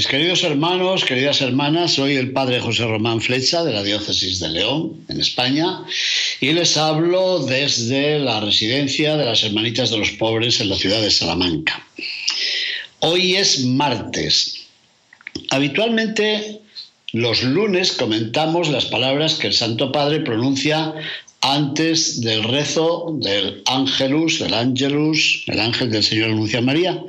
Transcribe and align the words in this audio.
Mis 0.00 0.06
queridos 0.06 0.42
hermanos, 0.44 1.04
queridas 1.04 1.42
hermanas, 1.42 1.92
soy 1.92 2.16
el 2.16 2.32
padre 2.32 2.58
José 2.58 2.86
Román 2.86 3.20
Flecha 3.20 3.62
de 3.64 3.74
la 3.74 3.82
Diócesis 3.82 4.40
de 4.40 4.48
León, 4.48 5.04
en 5.10 5.20
España, 5.20 5.84
y 6.40 6.54
les 6.54 6.78
hablo 6.78 7.40
desde 7.40 8.18
la 8.18 8.40
residencia 8.40 9.18
de 9.18 9.26
las 9.26 9.44
Hermanitas 9.44 9.90
de 9.90 9.98
los 9.98 10.12
Pobres 10.12 10.58
en 10.62 10.70
la 10.70 10.76
ciudad 10.76 11.02
de 11.02 11.10
Salamanca. 11.10 11.86
Hoy 13.00 13.36
es 13.36 13.66
martes. 13.66 14.68
Habitualmente 15.50 16.62
los 17.12 17.42
lunes 17.42 17.92
comentamos 17.92 18.68
las 18.68 18.86
palabras 18.86 19.34
que 19.34 19.48
el 19.48 19.52
Santo 19.52 19.90
Padre 19.90 20.20
pronuncia 20.20 20.94
antes 21.40 22.20
del 22.20 22.44
rezo 22.44 23.16
del 23.18 23.62
Ángelus, 23.66 24.40
del 24.40 24.52
Ángelus, 24.54 25.44
el 25.46 25.58
ángel 25.58 25.90
del 25.90 26.04
Señor 26.04 26.30
anuncia 26.30 26.60
María. 26.60 27.02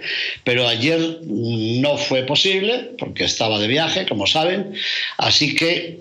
Pero 0.44 0.68
ayer 0.68 1.20
no 1.26 1.98
fue 1.98 2.24
posible 2.24 2.92
porque 2.98 3.26
estaba 3.26 3.60
de 3.60 3.68
viaje, 3.68 4.06
como 4.08 4.26
saben, 4.26 4.74
así 5.18 5.54
que 5.56 6.00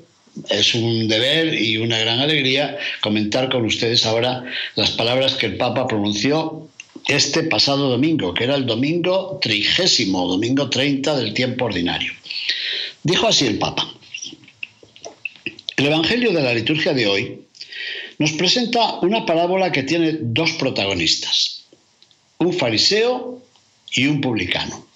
es 0.49 0.75
un 0.75 1.09
deber 1.09 1.61
y 1.61 1.77
una 1.77 1.99
gran 1.99 2.21
alegría 2.21 2.79
comentar 3.01 3.51
con 3.51 3.65
ustedes 3.65 4.07
ahora 4.07 4.45
las 4.77 4.93
palabras 4.93 5.35
que 5.35 5.47
el 5.47 5.57
Papa 5.57 5.89
pronunció 5.89 6.69
este 7.09 7.43
pasado 7.45 7.91
domingo, 7.91 8.33
que 8.33 8.45
era 8.45 8.55
el 8.55 8.67
domingo 8.67 9.39
trigésimo, 9.43 10.29
domingo 10.29 10.71
30 10.71 11.17
del 11.17 11.35
tiempo 11.35 11.65
ordinario. 11.65 12.13
Dijo 13.03 13.27
así 13.27 13.47
el 13.47 13.59
Papa. 13.59 13.93
El 15.77 15.87
Evangelio 15.87 16.33
de 16.33 16.43
la 16.43 16.53
liturgia 16.53 16.93
de 16.93 17.07
hoy 17.07 17.41
nos 18.19 18.33
presenta 18.33 19.01
una 19.01 19.25
parábola 19.25 19.73
que 19.73 19.83
tiene 19.83 20.19
dos 20.21 20.53
protagonistas, 20.53 21.65
un 22.39 22.53
fariseo 22.53 23.43
y 23.95 24.07
un 24.07 24.21
publicano. 24.21 24.87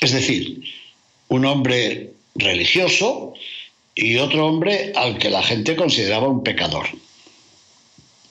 Es 0.00 0.12
decir, 0.12 0.62
un 1.28 1.44
hombre 1.44 2.12
religioso 2.36 3.34
y 3.94 4.16
otro 4.16 4.46
hombre 4.46 4.92
al 4.94 5.18
que 5.18 5.30
la 5.30 5.42
gente 5.42 5.74
consideraba 5.74 6.28
un 6.28 6.44
pecador. 6.44 6.86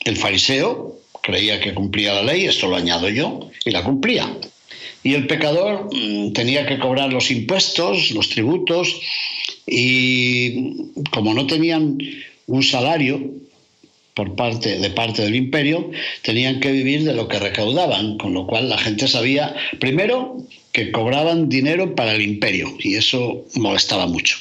El 0.06 0.16
fariseo 0.16 1.02
creía 1.22 1.60
que 1.60 1.74
cumplía 1.74 2.14
la 2.14 2.24
ley, 2.24 2.46
esto 2.46 2.68
lo 2.68 2.78
añado 2.78 3.10
yo, 3.10 3.52
y 3.66 3.72
la 3.72 3.84
cumplía. 3.84 4.34
Y 5.04 5.14
el 5.14 5.28
pecador 5.28 5.90
mm, 5.94 6.34
tenía 6.34 6.66
que 6.66 6.80
cobrar 6.80 7.12
los 7.12 7.32
impuestos, 7.32 8.12
los 8.12 8.30
tributos, 8.30 8.96
y 9.66 10.74
como 11.12 11.34
no 11.34 11.46
tenían 11.46 11.98
un 12.48 12.64
salario, 12.64 13.20
por 14.18 14.36
parte, 14.36 14.80
de 14.80 14.90
parte 14.90 15.22
del 15.22 15.36
imperio, 15.36 15.92
tenían 16.24 16.60
que 16.60 16.72
vivir 16.72 17.04
de 17.04 17.14
lo 17.14 17.28
que 17.28 17.38
recaudaban, 17.38 18.18
con 18.18 18.34
lo 18.34 18.48
cual 18.48 18.68
la 18.68 18.78
gente 18.80 19.08
sabía, 19.08 19.56
primero, 19.80 20.38
que 20.72 20.92
cobraban 20.92 21.50
dinero 21.50 21.94
para 21.94 22.16
el 22.16 22.24
imperio, 22.24 22.76
y 22.80 22.96
eso 22.96 23.46
molestaba 23.56 24.08
mucho. 24.08 24.38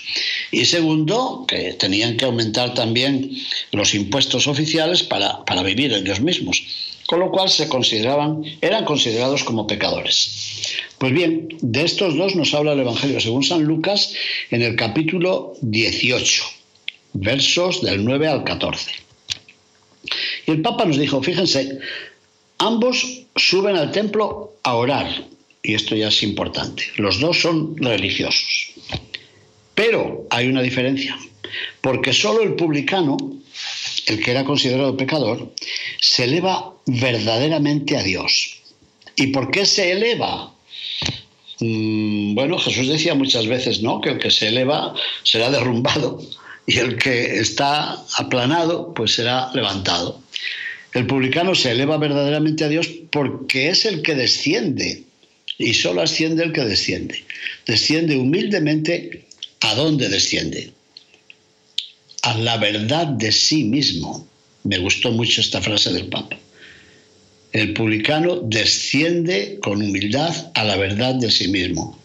Y 0.51 0.65
segundo, 0.65 1.45
que 1.47 1.75
tenían 1.75 2.17
que 2.17 2.25
aumentar 2.25 2.73
también 2.73 3.31
los 3.73 3.95
impuestos 3.95 4.47
oficiales 4.47 5.03
para, 5.03 5.45
para 5.45 5.63
vivir 5.63 5.93
ellos 5.93 6.21
mismos, 6.21 6.63
con 7.07 7.21
lo 7.21 7.31
cual 7.31 7.49
se 7.49 7.69
consideraban, 7.69 8.43
eran 8.61 8.85
considerados 8.85 9.45
como 9.45 9.67
pecadores. 9.67 10.75
Pues 10.99 11.13
bien, 11.13 11.49
de 11.61 11.85
estos 11.85 12.17
dos 12.17 12.35
nos 12.35 12.53
habla 12.55 12.73
el 12.73 12.81
Evangelio 12.81 13.21
según 13.21 13.45
San 13.45 13.65
Lucas 13.65 14.13
en 14.51 14.63
el 14.63 14.77
capítulo 14.77 15.55
18, 15.63 16.45
versos 17.15 17.83
del 17.83 18.05
9 18.05 18.29
al 18.29 18.45
14. 18.45 18.91
Y 20.47 20.51
el 20.51 20.63
Papa 20.63 20.85
nos 20.85 20.99
dijo, 20.99 21.23
fíjense, 21.23 21.79
ambos 22.59 23.25
suben 23.37 23.77
al 23.77 23.93
templo 23.93 24.55
a 24.63 24.75
orar, 24.75 25.25
y 25.63 25.75
esto 25.75 25.95
ya 25.95 26.09
es 26.09 26.23
importante, 26.23 26.85
los 26.97 27.21
dos 27.21 27.41
son 27.41 27.77
religiosos. 27.77 28.73
Pero 29.75 30.27
hay 30.31 30.49
una 30.49 30.63
diferencia, 30.63 31.17
porque 31.81 32.13
solo 32.13 32.43
el 32.43 32.55
publicano, 32.55 33.17
el 34.07 34.23
que 34.23 34.31
era 34.31 34.45
considerado 34.45 34.97
pecador, 34.97 35.53
se 36.09 36.23
eleva 36.23 36.73
verdaderamente 36.87 37.97
a 37.97 38.03
Dios. 38.03 38.63
¿Y 39.17 39.29
por 39.29 39.51
qué 39.51 39.67
se 39.67 39.91
eleva? 39.91 40.55
Mm, 41.59 42.35
bueno, 42.35 42.59
Jesús 42.59 42.87
decía 42.87 43.15
muchas 43.15 43.49
veces, 43.49 43.83
¿no? 43.83 44.01
Que 44.01 44.11
el 44.11 44.19
que 44.19 44.31
se 44.31 44.49
eleva 44.49 44.95
será 45.25 45.51
derrumbado 45.51 46.23
y 46.65 46.79
el 46.79 46.97
que 46.97 47.41
está 47.41 48.05
aplanado 48.19 48.95
pues 48.95 49.15
será 49.15 49.51
levantado. 49.53 50.23
El 50.93 51.09
publicano 51.09 51.57
se 51.57 51.73
eleva 51.73 51.99
verdaderamente 51.99 52.63
a 52.63 52.69
Dios 52.69 52.89
porque 53.11 53.71
es 53.71 53.85
el 53.85 54.03
que 54.03 54.15
desciende 54.15 55.03
y 55.59 55.75
solo 55.75 56.03
asciende 56.03 56.45
el 56.45 56.53
que 56.53 56.65
desciende. 56.65 57.25
Desciende 57.67 58.17
humildemente 58.17 59.27
a 59.61 59.75
dónde 59.75 60.09
desciende. 60.09 60.73
A 62.23 62.39
la 62.39 62.59
verdad 62.59 63.09
de 63.09 63.33
sí 63.33 63.65
mismo. 63.65 64.27
Me 64.67 64.79
gustó 64.79 65.13
mucho 65.13 65.41
esta 65.41 65.63
frase 65.63 65.93
del 65.93 66.07
Papa. 66.07 66.37
El 67.53 67.73
publicano 67.73 68.41
desciende 68.43 69.59
con 69.63 69.81
humildad 69.81 70.35
a 70.55 70.65
la 70.65 70.77
verdad 70.77 71.15
de 71.15 71.31
sí 71.31 71.49
mismo. 71.49 71.97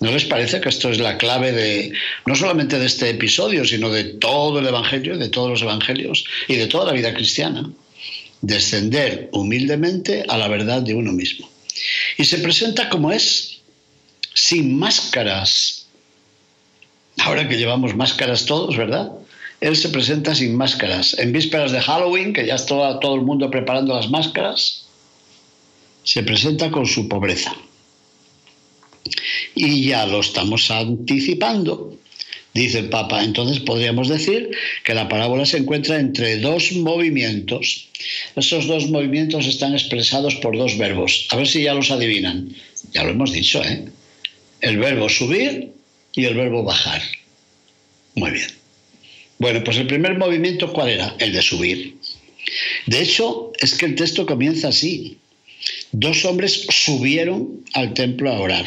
¿No 0.00 0.12
les 0.12 0.26
parece 0.26 0.60
que 0.60 0.68
esto 0.68 0.90
es 0.90 0.98
la 0.98 1.16
clave 1.16 1.52
de 1.52 1.92
no 2.26 2.34
solamente 2.34 2.78
de 2.78 2.84
este 2.84 3.08
episodio, 3.08 3.64
sino 3.64 3.88
de 3.90 4.04
todo 4.04 4.58
el 4.58 4.66
Evangelio, 4.66 5.16
de 5.16 5.30
todos 5.30 5.48
los 5.48 5.62
Evangelios 5.62 6.26
y 6.46 6.56
de 6.56 6.66
toda 6.66 6.84
la 6.84 6.92
vida 6.92 7.14
cristiana? 7.14 7.70
Descender 8.42 9.30
humildemente 9.32 10.24
a 10.28 10.36
la 10.36 10.48
verdad 10.48 10.82
de 10.82 10.92
uno 10.92 11.10
mismo. 11.10 11.48
Y 12.18 12.26
se 12.26 12.38
presenta 12.38 12.90
como 12.90 13.12
es, 13.12 13.62
sin 14.34 14.78
máscaras. 14.78 15.86
Ahora 17.16 17.48
que 17.48 17.56
llevamos 17.56 17.96
máscaras 17.96 18.44
todos, 18.44 18.76
¿verdad? 18.76 19.10
Él 19.64 19.76
se 19.76 19.88
presenta 19.88 20.34
sin 20.34 20.54
máscaras. 20.54 21.16
En 21.18 21.32
vísperas 21.32 21.72
de 21.72 21.80
Halloween, 21.80 22.34
que 22.34 22.44
ya 22.44 22.56
está 22.56 23.00
todo 23.00 23.14
el 23.14 23.22
mundo 23.22 23.50
preparando 23.50 23.94
las 23.94 24.10
máscaras, 24.10 24.84
se 26.02 26.22
presenta 26.22 26.70
con 26.70 26.84
su 26.84 27.08
pobreza 27.08 27.56
y 29.54 29.86
ya 29.86 30.04
lo 30.04 30.20
estamos 30.20 30.70
anticipando. 30.70 31.96
Dice 32.52 32.80
el 32.80 32.90
Papa, 32.90 33.24
entonces 33.24 33.60
podríamos 33.60 34.08
decir 34.08 34.50
que 34.84 34.92
la 34.92 35.08
parábola 35.08 35.46
se 35.46 35.56
encuentra 35.56 35.98
entre 35.98 36.36
dos 36.40 36.72
movimientos. 36.72 37.88
Esos 38.36 38.66
dos 38.66 38.90
movimientos 38.90 39.46
están 39.46 39.72
expresados 39.72 40.34
por 40.34 40.58
dos 40.58 40.76
verbos. 40.76 41.26
A 41.30 41.36
ver 41.36 41.48
si 41.48 41.62
ya 41.62 41.72
los 41.72 41.90
adivinan. 41.90 42.54
Ya 42.92 43.02
lo 43.02 43.12
hemos 43.12 43.32
dicho, 43.32 43.64
¿eh? 43.64 43.86
El 44.60 44.76
verbo 44.76 45.08
subir 45.08 45.72
y 46.12 46.26
el 46.26 46.34
verbo 46.34 46.64
bajar. 46.64 47.00
Muy 48.14 48.30
bien. 48.32 48.63
Bueno, 49.38 49.62
pues 49.64 49.76
el 49.78 49.86
primer 49.86 50.16
movimiento, 50.16 50.72
¿cuál 50.72 50.90
era? 50.90 51.14
El 51.18 51.32
de 51.32 51.42
subir. 51.42 51.96
De 52.86 53.02
hecho, 53.02 53.52
es 53.58 53.74
que 53.74 53.86
el 53.86 53.94
texto 53.94 54.26
comienza 54.26 54.68
así. 54.68 55.18
Dos 55.92 56.24
hombres 56.24 56.66
subieron 56.70 57.64
al 57.72 57.94
templo 57.94 58.30
a 58.30 58.40
orar. 58.40 58.66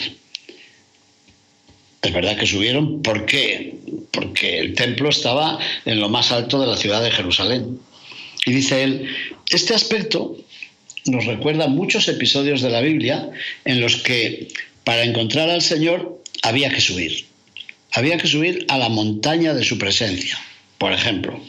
Es 2.01 2.13
verdad 2.13 2.38
que 2.38 2.45
subieron, 2.45 3.01
¿por 3.01 3.25
qué? 3.25 3.75
Porque 4.12 4.59
el 4.59 4.74
templo 4.75 5.09
estaba 5.09 5.59
en 5.86 6.00
lo 6.00 6.09
más 6.09 6.31
alto 6.31 6.59
de 6.59 6.68
la 6.68 6.77
ciudad 6.77 7.03
de 7.03 7.12
Jerusalén. 7.12 7.80
Y 8.45 8.51
dice 8.51 8.83
él, 8.83 9.09
este 9.50 9.74
aspecto 9.74 10.38
nos 11.06 11.25
recuerda 11.25 11.68
muchos 11.68 12.07
episodios 12.07 12.62
de 12.62 12.69
la 12.69 12.81
Biblia 12.81 13.30
en 13.65 13.81
los 13.81 13.97
que 13.97 14.47
para 14.83 15.03
encontrar 15.03 15.50
al 15.50 15.62
Señor 15.62 16.21
había 16.44 16.69
que 16.69 16.81
subir. 16.81 17.25
Había 17.91 18.18
que 18.18 18.27
subir 18.27 18.65
a 18.69 18.77
la 18.77 18.89
montaña 18.89 19.53
de 19.53 19.63
su 19.63 19.77
presencia. 19.77 20.39
Por 20.77 20.94
ejemplo, 20.94 21.39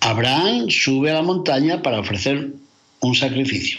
Abraham 0.00 0.70
sube 0.70 1.10
a 1.10 1.14
la 1.14 1.22
montaña 1.22 1.82
para 1.82 2.00
ofrecer 2.00 2.48
un 3.00 3.14
sacrificio. 3.14 3.78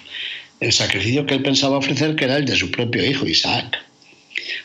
El 0.60 0.72
sacrificio 0.72 1.26
que 1.26 1.36
él 1.36 1.44
pensaba 1.44 1.78
ofrecer, 1.78 2.16
que 2.16 2.26
era 2.26 2.38
el 2.38 2.46
de 2.46 2.56
su 2.56 2.70
propio 2.70 3.06
hijo, 3.06 3.28
Isaac. 3.28 3.78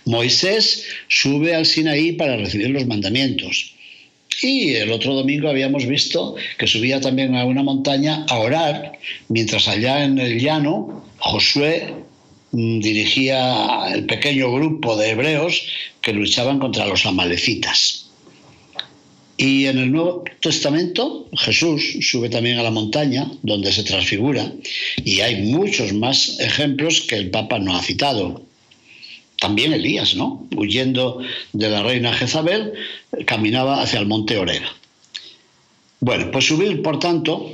Moisés 0.04 0.84
sube 1.08 1.54
al 1.54 1.66
Sinaí 1.66 2.12
para 2.12 2.36
recibir 2.36 2.70
los 2.70 2.86
mandamientos. 2.86 3.72
Y 4.42 4.74
el 4.74 4.92
otro 4.92 5.14
domingo 5.14 5.48
habíamos 5.48 5.86
visto 5.86 6.36
que 6.58 6.66
subía 6.66 7.00
también 7.00 7.34
a 7.34 7.44
una 7.44 7.62
montaña 7.62 8.26
a 8.28 8.38
orar, 8.38 8.92
mientras 9.28 9.66
allá 9.66 10.04
en 10.04 10.18
el 10.18 10.38
llano 10.38 11.04
Josué 11.18 11.94
mm, 12.52 12.80
dirigía 12.80 13.86
el 13.94 14.04
pequeño 14.04 14.52
grupo 14.52 14.96
de 14.96 15.10
hebreos 15.10 15.62
que 16.02 16.12
luchaban 16.12 16.58
contra 16.58 16.86
los 16.86 17.06
amalecitas. 17.06 18.05
Y 19.36 19.66
en 19.66 19.78
el 19.78 19.92
Nuevo 19.92 20.24
Testamento 20.40 21.28
Jesús 21.36 21.98
sube 22.00 22.30
también 22.30 22.58
a 22.58 22.62
la 22.62 22.70
montaña 22.70 23.30
donde 23.42 23.72
se 23.72 23.84
transfigura 23.84 24.50
y 25.04 25.20
hay 25.20 25.42
muchos 25.42 25.92
más 25.92 26.40
ejemplos 26.40 27.02
que 27.02 27.16
el 27.16 27.30
Papa 27.30 27.58
no 27.58 27.76
ha 27.76 27.82
citado. 27.82 28.42
También 29.38 29.74
Elías, 29.74 30.14
¿no? 30.14 30.48
Huyendo 30.56 31.20
de 31.52 31.68
la 31.68 31.82
reina 31.82 32.14
Jezabel, 32.14 32.72
caminaba 33.26 33.82
hacia 33.82 34.00
el 34.00 34.06
monte 34.06 34.38
Orega. 34.38 34.74
Bueno, 36.00 36.30
pues 36.30 36.46
subir, 36.46 36.80
por 36.82 36.98
tanto, 36.98 37.52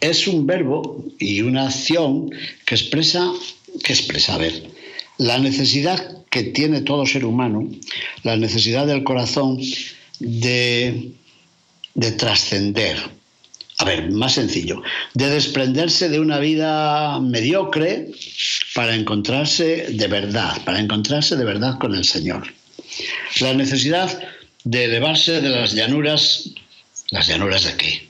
es 0.00 0.26
un 0.26 0.46
verbo 0.46 1.04
y 1.18 1.42
una 1.42 1.66
acción 1.66 2.30
que 2.64 2.74
expresa, 2.74 3.32
que 3.82 3.92
expresa, 3.92 4.38
ver, 4.38 4.62
la 5.18 5.38
necesidad 5.38 6.24
que 6.30 6.44
tiene 6.44 6.82
todo 6.82 7.06
ser 7.06 7.24
humano, 7.24 7.68
la 8.22 8.36
necesidad 8.36 8.86
del 8.86 9.04
corazón 9.04 9.58
de, 10.18 11.12
de 11.94 12.12
trascender. 12.12 12.98
A 13.78 13.84
ver, 13.84 14.10
más 14.10 14.34
sencillo, 14.34 14.82
de 15.14 15.28
desprenderse 15.28 16.08
de 16.08 16.18
una 16.18 16.38
vida 16.38 17.20
mediocre 17.20 18.10
para 18.74 18.94
encontrarse 18.94 19.88
de 19.90 20.06
verdad, 20.06 20.62
para 20.64 20.80
encontrarse 20.80 21.36
de 21.36 21.44
verdad 21.44 21.78
con 21.78 21.94
el 21.94 22.04
Señor. 22.04 22.46
La 23.40 23.52
necesidad 23.52 24.18
de 24.64 24.84
elevarse 24.84 25.40
de 25.40 25.50
las 25.50 25.74
llanuras, 25.74 26.50
las 27.10 27.26
llanuras 27.26 27.64
de 27.64 27.76
qué? 27.76 28.08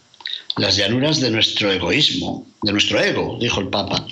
Las 0.57 0.77
llanuras 0.77 1.21
de 1.21 1.31
nuestro 1.31 1.71
egoísmo, 1.73 2.47
de 2.63 2.73
nuestro 2.73 3.01
ego, 3.01 3.37
dijo 3.41 3.61
el 3.61 3.69
Papa, 3.69 4.07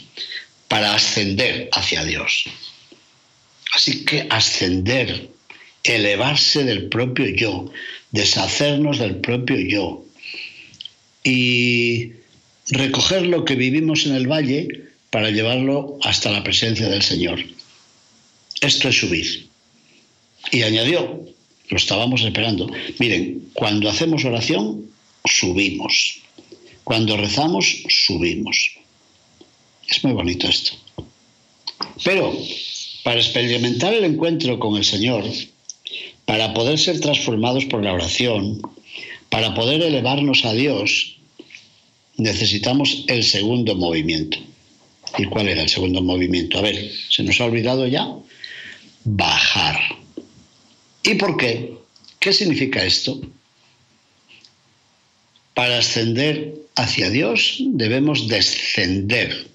para 0.69 0.94
ascender 0.94 1.69
hacia 1.73 2.05
Dios. 2.05 2.44
Así 3.74 4.04
que 4.04 4.26
ascender, 4.30 5.28
elevarse 5.82 6.64
del 6.64 6.88
propio 6.88 7.26
yo, 7.28 7.70
deshacernos 8.12 8.98
del 8.98 9.16
propio 9.16 9.58
yo 9.58 10.04
y 11.24 12.12
recoger 12.68 13.26
lo 13.26 13.44
que 13.44 13.56
vivimos 13.56 14.06
en 14.06 14.14
el 14.14 14.28
valle 14.28 14.68
para 15.10 15.30
llevarlo 15.30 15.98
hasta 16.02 16.30
la 16.30 16.44
presencia 16.44 16.88
del 16.88 17.02
Señor. 17.02 17.44
Esto 18.60 18.88
es 18.88 18.98
subir. 18.98 19.48
Y 20.52 20.62
añadió, 20.62 21.24
lo 21.68 21.76
estábamos 21.76 22.22
esperando, 22.22 22.70
miren, 22.98 23.48
cuando 23.54 23.90
hacemos 23.90 24.24
oración, 24.24 24.86
subimos. 25.24 26.20
Cuando 26.84 27.16
rezamos, 27.16 27.82
subimos. 27.88 28.70
Es 29.88 30.04
muy 30.04 30.12
bonito 30.12 30.46
esto. 30.48 30.72
Pero 32.04 32.38
para 33.04 33.20
experimentar 33.20 33.92
el 33.92 34.04
encuentro 34.04 34.58
con 34.58 34.76
el 34.76 34.84
Señor, 34.84 35.24
para 36.24 36.54
poder 36.54 36.78
ser 36.78 36.98
transformados 37.00 37.66
por 37.66 37.84
la 37.84 37.92
oración, 37.92 38.62
para 39.28 39.54
poder 39.54 39.82
elevarnos 39.82 40.44
a 40.46 40.54
Dios, 40.54 41.18
necesitamos 42.16 43.04
el 43.08 43.22
segundo 43.22 43.76
movimiento. 43.76 44.38
¿Y 45.18 45.26
cuál 45.26 45.48
era 45.48 45.62
el 45.62 45.68
segundo 45.68 46.00
movimiento? 46.00 46.58
A 46.58 46.62
ver, 46.62 46.90
¿se 47.10 47.22
nos 47.22 47.38
ha 47.40 47.44
olvidado 47.44 47.86
ya? 47.86 48.08
Bajar. 49.04 49.78
¿Y 51.02 51.14
por 51.14 51.36
qué? 51.36 51.74
¿Qué 52.18 52.32
significa 52.32 52.82
esto? 52.82 53.20
Para 55.52 55.78
ascender 55.78 56.54
hacia 56.74 57.10
Dios 57.10 57.58
debemos 57.60 58.28
descender 58.28 59.53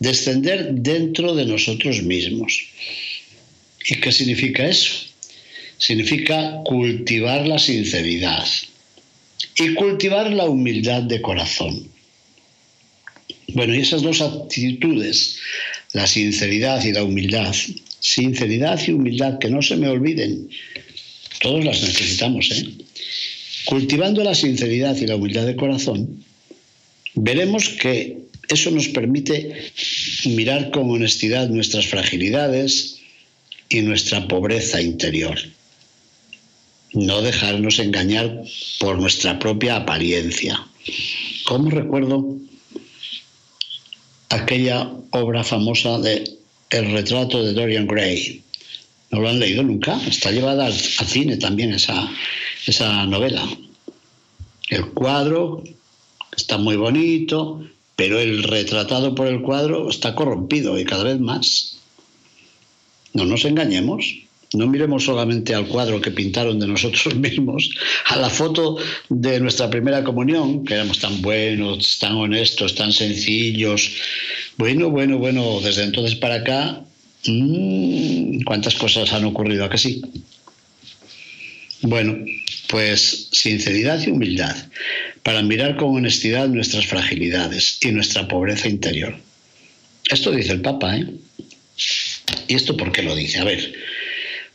descender 0.00 0.72
dentro 0.72 1.34
de 1.34 1.44
nosotros 1.44 2.02
mismos. 2.02 2.58
¿Y 3.88 4.00
qué 4.00 4.10
significa 4.10 4.66
eso? 4.66 4.90
Significa 5.78 6.60
cultivar 6.64 7.46
la 7.46 7.58
sinceridad 7.58 8.46
y 9.56 9.74
cultivar 9.74 10.32
la 10.32 10.46
humildad 10.46 11.02
de 11.02 11.20
corazón. 11.20 11.88
Bueno, 13.48 13.74
y 13.74 13.80
esas 13.80 14.02
dos 14.02 14.20
actitudes, 14.20 15.36
la 15.92 16.06
sinceridad 16.06 16.84
y 16.84 16.92
la 16.92 17.04
humildad, 17.04 17.54
sinceridad 18.00 18.80
y 18.86 18.92
humildad, 18.92 19.38
que 19.38 19.50
no 19.50 19.60
se 19.60 19.76
me 19.76 19.88
olviden, 19.88 20.48
todos 21.40 21.64
las 21.64 21.82
necesitamos, 21.82 22.50
¿eh? 22.52 22.66
Cultivando 23.66 24.24
la 24.24 24.34
sinceridad 24.34 24.96
y 24.96 25.06
la 25.06 25.16
humildad 25.16 25.46
de 25.46 25.56
corazón, 25.56 26.24
veremos 27.14 27.68
que 27.68 28.29
eso 28.50 28.70
nos 28.72 28.88
permite 28.88 29.72
mirar 30.26 30.70
con 30.70 30.90
honestidad 30.90 31.48
nuestras 31.48 31.86
fragilidades 31.86 32.98
y 33.68 33.80
nuestra 33.82 34.26
pobreza 34.26 34.82
interior. 34.82 35.38
No 36.92 37.22
dejarnos 37.22 37.78
engañar 37.78 38.42
por 38.80 38.98
nuestra 38.98 39.38
propia 39.38 39.76
apariencia. 39.76 40.66
¿Cómo 41.44 41.70
recuerdo 41.70 42.36
aquella 44.28 44.90
obra 45.10 45.44
famosa 45.44 46.00
de 46.00 46.24
El 46.70 46.90
retrato 46.90 47.44
de 47.44 47.52
Dorian 47.52 47.86
Gray? 47.86 48.42
¿No 49.12 49.20
lo 49.20 49.28
han 49.28 49.38
leído 49.38 49.62
nunca? 49.62 50.00
Está 50.08 50.32
llevada 50.32 50.66
al, 50.66 50.74
cine 50.74 51.36
también 51.36 51.72
esa, 51.72 52.10
esa 52.66 53.06
novela. 53.06 53.44
El 54.68 54.86
cuadro 54.86 55.62
está 56.36 56.58
muy 56.58 56.76
bonito, 56.76 57.64
pero 58.00 58.18
el 58.18 58.44
retratado 58.44 59.14
por 59.14 59.26
el 59.26 59.42
cuadro 59.42 59.90
está 59.90 60.14
corrompido 60.14 60.78
y 60.78 60.86
cada 60.86 61.04
vez 61.04 61.20
más. 61.20 61.76
No 63.12 63.26
nos 63.26 63.44
engañemos, 63.44 64.20
no 64.54 64.66
miremos 64.68 65.04
solamente 65.04 65.54
al 65.54 65.66
cuadro 65.66 66.00
que 66.00 66.10
pintaron 66.10 66.58
de 66.58 66.66
nosotros 66.66 67.14
mismos, 67.16 67.68
a 68.06 68.16
la 68.16 68.30
foto 68.30 68.78
de 69.10 69.38
nuestra 69.38 69.68
primera 69.68 70.02
comunión, 70.02 70.64
que 70.64 70.72
éramos 70.76 70.98
tan 70.98 71.20
buenos, 71.20 71.98
tan 71.98 72.16
honestos, 72.16 72.74
tan 72.74 72.90
sencillos. 72.90 73.92
Bueno, 74.56 74.88
bueno, 74.88 75.18
bueno, 75.18 75.60
desde 75.60 75.82
entonces 75.82 76.14
para 76.16 76.36
acá, 76.36 76.82
mmm, 77.26 78.40
¿cuántas 78.46 78.76
cosas 78.76 79.12
han 79.12 79.26
ocurrido? 79.26 79.66
¿A 79.66 79.68
que 79.68 79.76
sí? 79.76 80.00
Bueno, 81.82 82.16
pues 82.70 83.28
sinceridad 83.32 84.00
y 84.06 84.10
humildad 84.10 84.56
para 85.24 85.42
mirar 85.42 85.76
con 85.76 85.96
honestidad 85.96 86.48
nuestras 86.48 86.86
fragilidades 86.86 87.78
y 87.82 87.90
nuestra 87.90 88.28
pobreza 88.28 88.68
interior. 88.68 89.16
Esto 90.08 90.30
dice 90.30 90.52
el 90.52 90.60
Papa, 90.60 90.96
¿eh? 90.96 91.06
¿Y 92.46 92.54
esto 92.54 92.76
por 92.76 92.92
qué 92.92 93.02
lo 93.02 93.14
dice? 93.16 93.38
A 93.38 93.44
ver, 93.44 93.74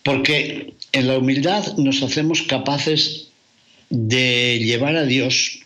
porque 0.04 0.74
en 0.94 1.08
la 1.08 1.18
humildad 1.18 1.78
nos 1.78 2.02
hacemos 2.04 2.42
capaces 2.44 3.28
de 3.90 4.60
llevar 4.60 4.96
a 4.96 5.06
Dios 5.06 5.60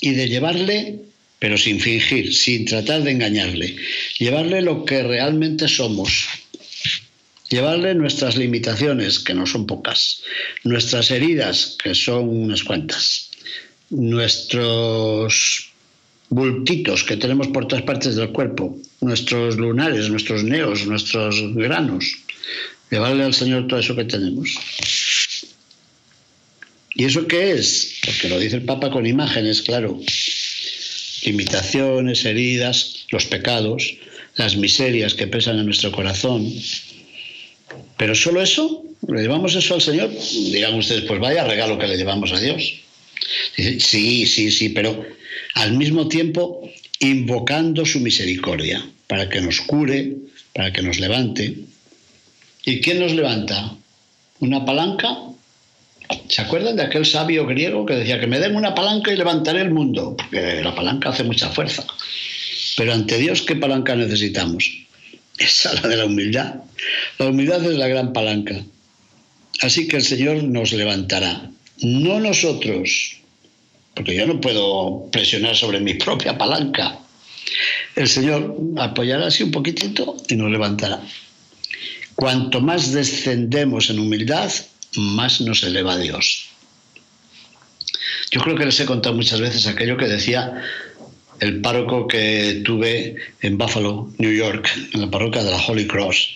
y 0.00 0.10
de 0.10 0.28
llevarle, 0.28 0.96
pero 1.38 1.56
sin 1.56 1.80
fingir, 1.80 2.34
sin 2.34 2.66
tratar 2.66 3.02
de 3.02 3.12
engañarle, 3.12 3.76
llevarle 4.18 4.60
lo 4.60 4.84
que 4.84 5.02
realmente 5.02 5.68
somos, 5.68 6.26
llevarle 7.48 7.94
nuestras 7.94 8.36
limitaciones, 8.36 9.18
que 9.18 9.34
no 9.34 9.46
son 9.46 9.66
pocas, 9.66 10.22
nuestras 10.64 11.10
heridas, 11.10 11.76
que 11.82 11.94
son 11.94 12.28
unas 12.28 12.64
cuantas, 12.64 13.30
nuestros 13.90 15.70
bultitos 16.30 17.04
que 17.04 17.16
tenemos 17.16 17.48
por 17.48 17.68
todas 17.68 17.84
partes 17.84 18.16
del 18.16 18.30
cuerpo, 18.30 18.76
nuestros 19.00 19.56
lunares, 19.56 20.08
nuestros 20.08 20.42
neos, 20.42 20.86
nuestros 20.86 21.54
granos, 21.54 22.04
llevarle 22.90 23.24
al 23.24 23.34
Señor 23.34 23.68
todo 23.68 23.80
eso 23.80 23.94
que 23.94 24.04
tenemos. 24.04 24.56
¿Y 26.96 27.04
eso 27.04 27.26
qué 27.26 27.52
es? 27.52 27.98
Porque 28.04 28.28
lo 28.28 28.38
dice 28.38 28.56
el 28.56 28.64
Papa 28.64 28.90
con 28.90 29.06
imágenes, 29.06 29.62
claro. 29.62 30.00
Limitaciones, 31.24 32.24
heridas, 32.24 33.06
los 33.10 33.26
pecados, 33.26 33.94
las 34.36 34.56
miserias 34.56 35.14
que 35.14 35.26
pesan 35.26 35.58
en 35.58 35.66
nuestro 35.66 35.90
corazón. 35.90 36.52
Pero 37.96 38.14
solo 38.14 38.42
eso, 38.42 38.84
le 39.08 39.22
llevamos 39.22 39.54
eso 39.54 39.74
al 39.74 39.82
Señor, 39.82 40.10
dirán 40.10 40.74
ustedes, 40.74 41.02
pues 41.02 41.20
vaya 41.20 41.44
regalo 41.44 41.78
que 41.78 41.86
le 41.86 41.96
llevamos 41.96 42.32
a 42.32 42.40
Dios. 42.40 42.80
Sí, 43.56 44.26
sí, 44.26 44.50
sí, 44.50 44.68
pero 44.70 45.04
al 45.54 45.72
mismo 45.72 46.08
tiempo 46.08 46.68
invocando 47.00 47.84
su 47.84 48.00
misericordia 48.00 48.84
para 49.06 49.28
que 49.28 49.40
nos 49.40 49.60
cure, 49.60 50.16
para 50.52 50.72
que 50.72 50.82
nos 50.82 50.98
levante. 50.98 51.56
¿Y 52.64 52.80
quién 52.80 53.00
nos 53.00 53.12
levanta? 53.12 53.74
¿Una 54.40 54.64
palanca? 54.64 55.16
¿Se 56.28 56.42
acuerdan 56.42 56.76
de 56.76 56.82
aquel 56.82 57.06
sabio 57.06 57.46
griego 57.46 57.86
que 57.86 57.94
decía 57.94 58.20
que 58.20 58.26
me 58.26 58.40
den 58.40 58.56
una 58.56 58.74
palanca 58.74 59.12
y 59.12 59.16
levantaré 59.16 59.60
el 59.62 59.70
mundo? 59.70 60.16
Porque 60.16 60.62
la 60.62 60.74
palanca 60.74 61.10
hace 61.10 61.24
mucha 61.24 61.50
fuerza. 61.50 61.86
Pero 62.76 62.92
ante 62.92 63.18
Dios, 63.18 63.42
¿qué 63.42 63.56
palanca 63.56 63.94
necesitamos? 63.94 64.70
Esa 65.38 65.74
la 65.74 65.88
de 65.88 65.96
la 65.96 66.06
humildad. 66.06 66.54
La 67.18 67.26
humildad 67.26 67.64
es 67.64 67.76
la 67.76 67.88
gran 67.88 68.12
palanca. 68.12 68.64
Así 69.60 69.88
que 69.88 69.96
el 69.96 70.02
Señor 70.02 70.42
nos 70.44 70.72
levantará 70.72 71.50
no 71.82 72.20
nosotros, 72.20 73.16
porque 73.94 74.14
yo 74.16 74.26
no 74.26 74.40
puedo 74.40 75.08
presionar 75.10 75.56
sobre 75.56 75.80
mi 75.80 75.94
propia 75.94 76.38
palanca, 76.38 76.98
el 77.96 78.08
Señor 78.08 78.56
apoyará 78.78 79.26
así 79.26 79.42
un 79.42 79.50
poquitito 79.50 80.16
y 80.28 80.36
nos 80.36 80.50
levantará. 80.50 81.00
Cuanto 82.14 82.60
más 82.60 82.92
descendemos 82.92 83.90
en 83.90 83.98
humildad, 83.98 84.50
más 84.96 85.40
nos 85.40 85.62
eleva 85.64 85.98
Dios. 85.98 86.46
Yo 88.30 88.40
creo 88.40 88.56
que 88.56 88.66
les 88.66 88.80
he 88.80 88.86
contado 88.86 89.14
muchas 89.14 89.40
veces 89.40 89.66
aquello 89.66 89.96
que 89.96 90.06
decía 90.06 90.62
el 91.44 91.60
párroco 91.60 92.08
que 92.08 92.62
tuve 92.64 93.16
en 93.42 93.58
Buffalo, 93.58 94.10
New 94.16 94.32
York, 94.32 94.66
en 94.94 95.02
la 95.02 95.10
parroquia 95.10 95.44
de 95.44 95.50
la 95.50 95.62
Holy 95.62 95.86
Cross. 95.86 96.30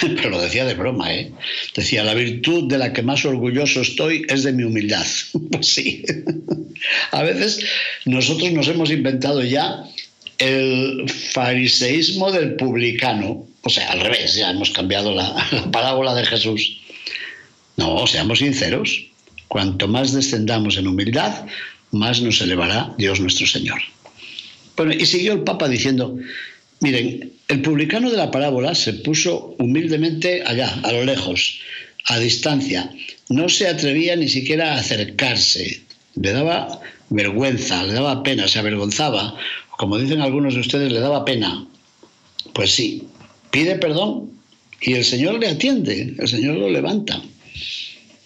Pero 0.00 0.30
lo 0.30 0.40
decía 0.40 0.64
de 0.64 0.74
broma, 0.74 1.14
¿eh? 1.14 1.30
Decía, 1.76 2.02
la 2.02 2.14
virtud 2.14 2.68
de 2.68 2.78
la 2.78 2.92
que 2.92 3.02
más 3.02 3.24
orgulloso 3.24 3.80
estoy 3.80 4.26
es 4.28 4.42
de 4.42 4.52
mi 4.52 4.64
humildad. 4.64 5.06
Pues 5.50 5.66
sí. 5.66 6.02
A 7.12 7.22
veces 7.22 7.64
nosotros 8.06 8.50
nos 8.52 8.68
hemos 8.68 8.90
inventado 8.90 9.42
ya 9.42 9.84
el 10.38 11.08
fariseísmo 11.08 12.32
del 12.32 12.56
publicano. 12.56 13.46
O 13.62 13.68
sea, 13.68 13.90
al 13.90 14.00
revés, 14.00 14.34
ya 14.34 14.50
hemos 14.50 14.70
cambiado 14.70 15.14
la, 15.14 15.46
la 15.52 15.70
parábola 15.70 16.14
de 16.14 16.24
Jesús. 16.24 16.80
No, 17.76 18.06
seamos 18.06 18.38
sinceros. 18.38 19.06
Cuanto 19.48 19.86
más 19.88 20.12
descendamos 20.12 20.76
en 20.76 20.86
humildad, 20.86 21.46
más 21.90 22.22
nos 22.22 22.40
elevará 22.40 22.94
Dios 22.96 23.20
nuestro 23.20 23.46
Señor. 23.46 23.80
Bueno, 24.80 24.94
y 24.94 25.04
siguió 25.04 25.34
el 25.34 25.42
Papa 25.42 25.68
diciendo, 25.68 26.16
miren, 26.80 27.32
el 27.48 27.60
publicano 27.60 28.10
de 28.10 28.16
la 28.16 28.30
parábola 28.30 28.74
se 28.74 28.94
puso 28.94 29.54
humildemente 29.58 30.42
allá, 30.46 30.74
a 30.82 30.90
lo 30.92 31.04
lejos, 31.04 31.60
a 32.06 32.18
distancia. 32.18 32.90
No 33.28 33.50
se 33.50 33.68
atrevía 33.68 34.16
ni 34.16 34.26
siquiera 34.30 34.72
a 34.72 34.78
acercarse. 34.78 35.82
Le 36.14 36.32
daba 36.32 36.80
vergüenza, 37.10 37.84
le 37.84 37.92
daba 37.92 38.22
pena, 38.22 38.48
se 38.48 38.58
avergonzaba. 38.58 39.36
Como 39.76 39.98
dicen 39.98 40.22
algunos 40.22 40.54
de 40.54 40.60
ustedes, 40.60 40.90
le 40.90 41.00
daba 41.00 41.26
pena. 41.26 41.66
Pues 42.54 42.70
sí, 42.70 43.02
pide 43.50 43.74
perdón 43.74 44.30
y 44.80 44.94
el 44.94 45.04
Señor 45.04 45.38
le 45.38 45.48
atiende, 45.48 46.14
el 46.18 46.26
Señor 46.26 46.56
lo 46.56 46.70
levanta. 46.70 47.20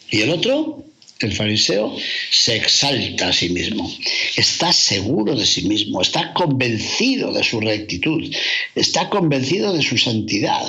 Y 0.08 0.20
el 0.20 0.30
otro, 0.30 0.84
el 1.24 1.34
fariseo 1.34 1.96
se 2.30 2.56
exalta 2.56 3.28
a 3.28 3.32
sí 3.32 3.48
mismo, 3.48 3.90
está 4.36 4.72
seguro 4.72 5.34
de 5.34 5.46
sí 5.46 5.62
mismo, 5.62 6.00
está 6.00 6.32
convencido 6.32 7.32
de 7.32 7.42
su 7.42 7.60
rectitud, 7.60 8.34
está 8.74 9.08
convencido 9.08 9.72
de 9.72 9.82
su 9.82 9.98
santidad. 9.98 10.62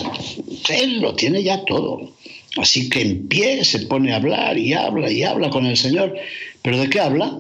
Él 0.69 1.01
lo 1.01 1.15
tiene 1.15 1.43
ya 1.43 1.63
todo. 1.65 2.13
Así 2.57 2.89
que 2.89 3.01
en 3.01 3.27
pie 3.27 3.65
se 3.65 3.79
pone 3.79 4.13
a 4.13 4.17
hablar 4.17 4.57
y 4.57 4.74
habla 4.74 5.12
y 5.12 5.24
habla 5.24 5.50
con 5.50 5.65
el 5.65 5.75
Señor. 5.75 6.15
¿Pero 6.62 6.77
de 6.79 6.89
qué 6.89 7.00
habla? 7.00 7.38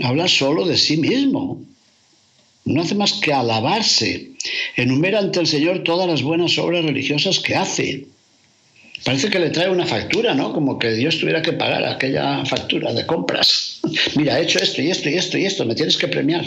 Habla 0.00 0.28
solo 0.28 0.64
de 0.64 0.76
sí 0.76 0.96
mismo. 0.96 1.60
No 2.64 2.82
hace 2.82 2.94
más 2.94 3.14
que 3.14 3.32
alabarse. 3.32 4.30
Enumera 4.76 5.18
ante 5.18 5.40
el 5.40 5.46
Señor 5.46 5.82
todas 5.82 6.08
las 6.08 6.22
buenas 6.22 6.56
obras 6.58 6.84
religiosas 6.84 7.40
que 7.40 7.56
hace 7.56 8.06
Parece 9.04 9.30
que 9.30 9.38
le 9.38 9.50
trae 9.50 9.70
una 9.70 9.86
factura, 9.86 10.34
¿no? 10.34 10.52
Como 10.52 10.78
que 10.78 10.92
Dios 10.92 11.18
tuviera 11.18 11.40
que 11.40 11.52
pagar 11.52 11.84
aquella 11.84 12.44
factura 12.44 12.92
de 12.92 13.06
compras. 13.06 13.80
Mira, 14.16 14.38
he 14.38 14.42
hecho 14.42 14.58
esto 14.58 14.82
y 14.82 14.90
esto 14.90 15.08
y 15.08 15.14
esto 15.14 15.38
y 15.38 15.44
esto, 15.44 15.64
me 15.64 15.74
tienes 15.74 15.96
que 15.96 16.08
premiar. 16.08 16.44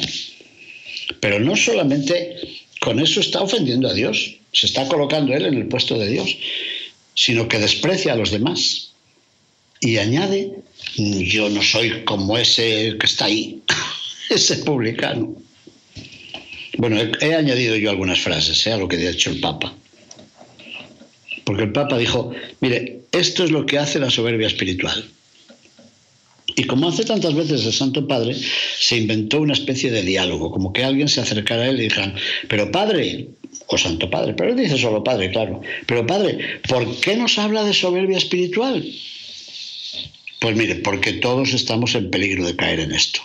Pero 1.20 1.39
no 1.39 1.55
solamente 1.55 2.36
con 2.79 3.00
eso 3.00 3.20
está 3.20 3.41
ofendiendo 3.41 3.88
a 3.88 3.93
Dios, 3.93 4.36
se 4.51 4.65
está 4.65 4.88
colocando 4.88 5.34
él 5.34 5.46
en 5.46 5.55
el 5.55 5.67
puesto 5.67 5.98
de 5.98 6.10
Dios, 6.10 6.36
sino 7.15 7.48
que 7.48 7.60
desprecia 7.60 8.13
a 8.13 8.15
los 8.15 8.31
demás. 8.31 8.91
Y 9.79 9.98
añade, 9.98 10.51
yo 10.96 11.50
no 11.50 11.63
soy 11.63 12.03
como 12.03 12.38
ese 12.38 12.96
que 13.00 13.05
está 13.05 13.25
ahí, 13.25 13.62
ese 14.29 14.58
publicano. 14.58 15.36
Bueno, 16.77 16.98
he, 17.20 17.36
añadido 17.36 17.75
yo 17.75 17.89
algunas 17.89 18.20
frases 18.20 18.65
¿eh? 18.65 18.74
a 18.74 18.77
lo 18.77 18.88
que 18.88 18.96
ha 18.96 19.12
dicho 19.12 19.29
el 19.29 19.39
Papa. 19.39 19.75
Porque 21.43 21.63
el 21.63 21.71
Papa 21.71 21.98
dijo, 21.98 22.31
mire, 22.60 23.01
esto 23.12 23.43
es 23.43 23.51
lo 23.51 23.65
que 23.65 23.79
hace 23.79 24.00
la 24.00 24.10
soberbia 24.10 24.48
espiritual. 24.48 25.05
Y 26.55 26.63
como 26.65 26.89
hace 26.89 27.05
tantas 27.05 27.33
veces 27.33 27.65
el 27.65 27.74
Santo 27.74 28.07
Padre, 28.07 28.36
se 28.79 28.98
inventó 28.98 29.39
una 29.39 29.53
especie 29.53 29.91
de 29.91 30.01
diálogo, 30.01 30.51
como 30.51 30.74
que 30.74 30.83
alguien 30.83 31.07
se 31.07 31.21
acercara 31.21 31.63
a 31.63 31.69
él 31.69 31.79
y 31.79 31.83
dijera, 31.83 32.13
pero 32.48 32.71
Padre, 32.71 33.27
o 33.67 33.77
Santo 33.77 34.10
Padre, 34.10 34.33
pero 34.33 34.51
él 34.51 34.57
dice 34.57 34.77
solo 34.77 35.03
Padre, 35.03 35.31
claro, 35.31 35.62
pero 35.86 36.05
Padre, 36.05 36.60
¿por 36.67 37.00
qué 37.00 37.15
nos 37.15 37.38
habla 37.38 37.63
de 37.63 37.74
soberbia 37.74 38.17
espiritual? 38.17 38.86
Pues 40.39 40.55
mire, 40.55 40.75
porque 40.75 41.13
todos 41.13 41.53
estamos 41.53 41.95
en 41.95 42.10
peligro 42.10 42.45
de 42.45 42.55
caer 42.55 42.79
en 42.79 42.91
esto. 42.91 43.21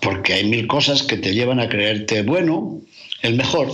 Porque 0.00 0.34
hay 0.34 0.44
mil 0.44 0.66
cosas 0.66 1.02
que 1.02 1.16
te 1.16 1.34
llevan 1.34 1.60
a 1.60 1.68
creerte 1.68 2.22
bueno, 2.22 2.80
el 3.22 3.34
mejor, 3.34 3.72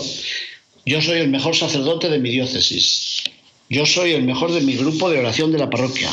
yo 0.86 1.00
soy 1.00 1.18
el 1.18 1.28
mejor 1.28 1.56
sacerdote 1.56 2.08
de 2.08 2.18
mi 2.18 2.30
diócesis. 2.30 3.22
Yo 3.68 3.86
soy 3.86 4.12
el 4.12 4.24
mejor 4.24 4.52
de 4.52 4.60
mi 4.62 4.74
grupo 4.74 5.08
de 5.10 5.18
oración 5.18 5.52
de 5.52 5.58
la 5.58 5.70
parroquia. 5.70 6.10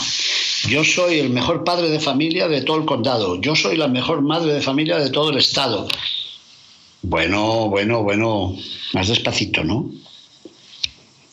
Yo 0.70 0.84
soy 0.84 1.20
el 1.20 1.30
mejor 1.30 1.64
padre 1.64 1.90
de 1.90 2.00
familia 2.00 2.48
de 2.48 2.62
todo 2.62 2.78
el 2.78 2.86
condado. 2.86 3.42
Yo 3.42 3.56
soy 3.56 3.78
la 3.78 3.88
mejor 3.88 4.22
madre 4.22 4.54
de 4.54 4.62
familia 4.62 4.98
de 4.98 5.10
todo 5.10 5.32
el 5.32 5.38
estado. 5.38 5.88
Bueno, 7.02 7.70
bueno, 7.70 8.04
bueno, 8.04 8.56
más 8.94 9.08
despacito, 9.08 9.64
¿no? 9.64 9.90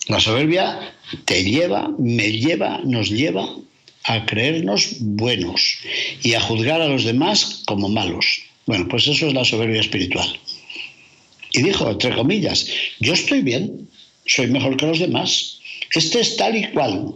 La 0.06 0.20
soberbia 0.20 0.94
te 1.24 1.42
lleva, 1.42 1.90
me 1.98 2.30
lleva, 2.32 2.80
nos 2.84 3.10
lleva 3.10 3.48
a 4.04 4.26
creernos 4.26 4.96
buenos 5.00 5.78
y 6.22 6.34
a 6.34 6.40
juzgar 6.40 6.80
a 6.80 6.88
los 6.88 7.04
demás 7.04 7.62
como 7.66 7.88
malos. 7.88 8.42
Bueno, 8.66 8.86
pues 8.88 9.06
eso 9.06 9.26
es 9.26 9.34
la 9.34 9.44
soberbia 9.44 9.80
espiritual. 9.80 10.38
Y 11.54 11.62
dijo, 11.62 11.88
entre 11.88 12.14
comillas, 12.14 12.66
yo 12.98 13.12
estoy 13.12 13.40
bien, 13.40 13.88
soy 14.26 14.48
mejor 14.48 14.76
que 14.76 14.86
los 14.86 14.98
demás. 14.98 15.60
Este 15.94 16.20
es 16.20 16.36
tal 16.36 16.56
y 16.56 16.68
cual. 16.72 17.14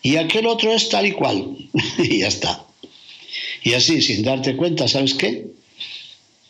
Y 0.00 0.16
aquel 0.16 0.46
otro 0.46 0.72
es 0.72 0.88
tal 0.88 1.06
y 1.06 1.12
cual. 1.12 1.56
y 1.98 2.20
ya 2.20 2.28
está. 2.28 2.64
Y 3.64 3.72
así, 3.74 4.00
sin 4.00 4.22
darte 4.22 4.56
cuenta, 4.56 4.86
¿sabes 4.86 5.14
qué? 5.14 5.48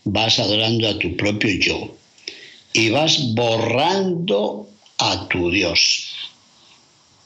Vas 0.04 0.38
adorando 0.38 0.86
a 0.86 0.98
tu 0.98 1.16
propio 1.16 1.50
yo. 1.58 1.96
Y 2.74 2.90
vas 2.90 3.34
borrando 3.34 4.68
a 4.98 5.28
tu 5.28 5.50
Dios. 5.50 6.12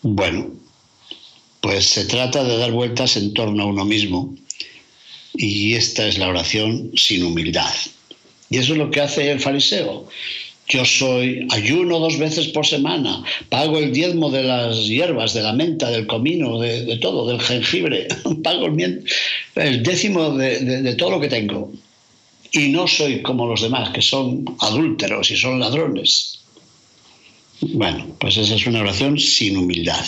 Bueno, 0.03 0.53
pues 1.61 1.87
se 1.87 2.05
trata 2.05 2.45
de 2.45 2.57
dar 2.57 2.71
vueltas 2.71 3.17
en 3.17 3.35
torno 3.35 3.65
a 3.65 3.67
uno 3.67 3.85
mismo. 3.85 4.33
Y 5.35 5.75
esta 5.75 6.07
es 6.07 6.19
la 6.19 6.29
oración 6.29 6.93
sin 6.95 7.25
humildad. 7.25 7.75
Y 8.53 8.59
eso 8.59 8.75
es 8.75 8.79
lo 8.79 8.91
que 8.91 9.01
hace 9.01 9.31
el 9.31 9.41
fariseo. 9.41 10.07
Yo 10.69 10.85
soy 10.85 11.47
ayuno 11.51 11.99
dos 11.99 12.19
veces 12.19 12.49
por 12.49 12.67
semana, 12.67 13.25
pago 13.49 13.79
el 13.79 13.93
diezmo 13.93 14.31
de 14.31 14.43
las 14.43 14.87
hierbas, 14.87 15.35
de 15.35 15.43
la 15.43 15.53
menta, 15.55 15.91
del 15.91 16.07
comino, 16.07 16.59
de, 16.61 16.97
todo, 16.99 17.27
del 17.27 17.41
jengibre, 17.41 18.09
pago 18.45 18.67
el, 18.67 19.83
décimo 19.83 20.37
de, 20.37 20.61
de 20.61 20.95
todo 20.95 21.11
lo 21.11 21.21
que 21.21 21.29
tengo. 21.29 21.73
Y 22.53 22.69
no 22.69 22.87
soy 22.87 23.23
como 23.23 23.47
los 23.47 23.63
demás, 23.63 23.91
que 23.91 24.03
son 24.03 24.45
adúlteros 24.61 25.31
y 25.31 25.37
son 25.37 25.59
ladrones. 25.59 26.41
Bueno, 27.61 28.17
pues 28.21 28.37
esa 28.37 28.55
es 28.55 28.67
una 28.67 28.81
oración 28.81 29.19
sin 29.19 29.57
humildad. 29.57 30.05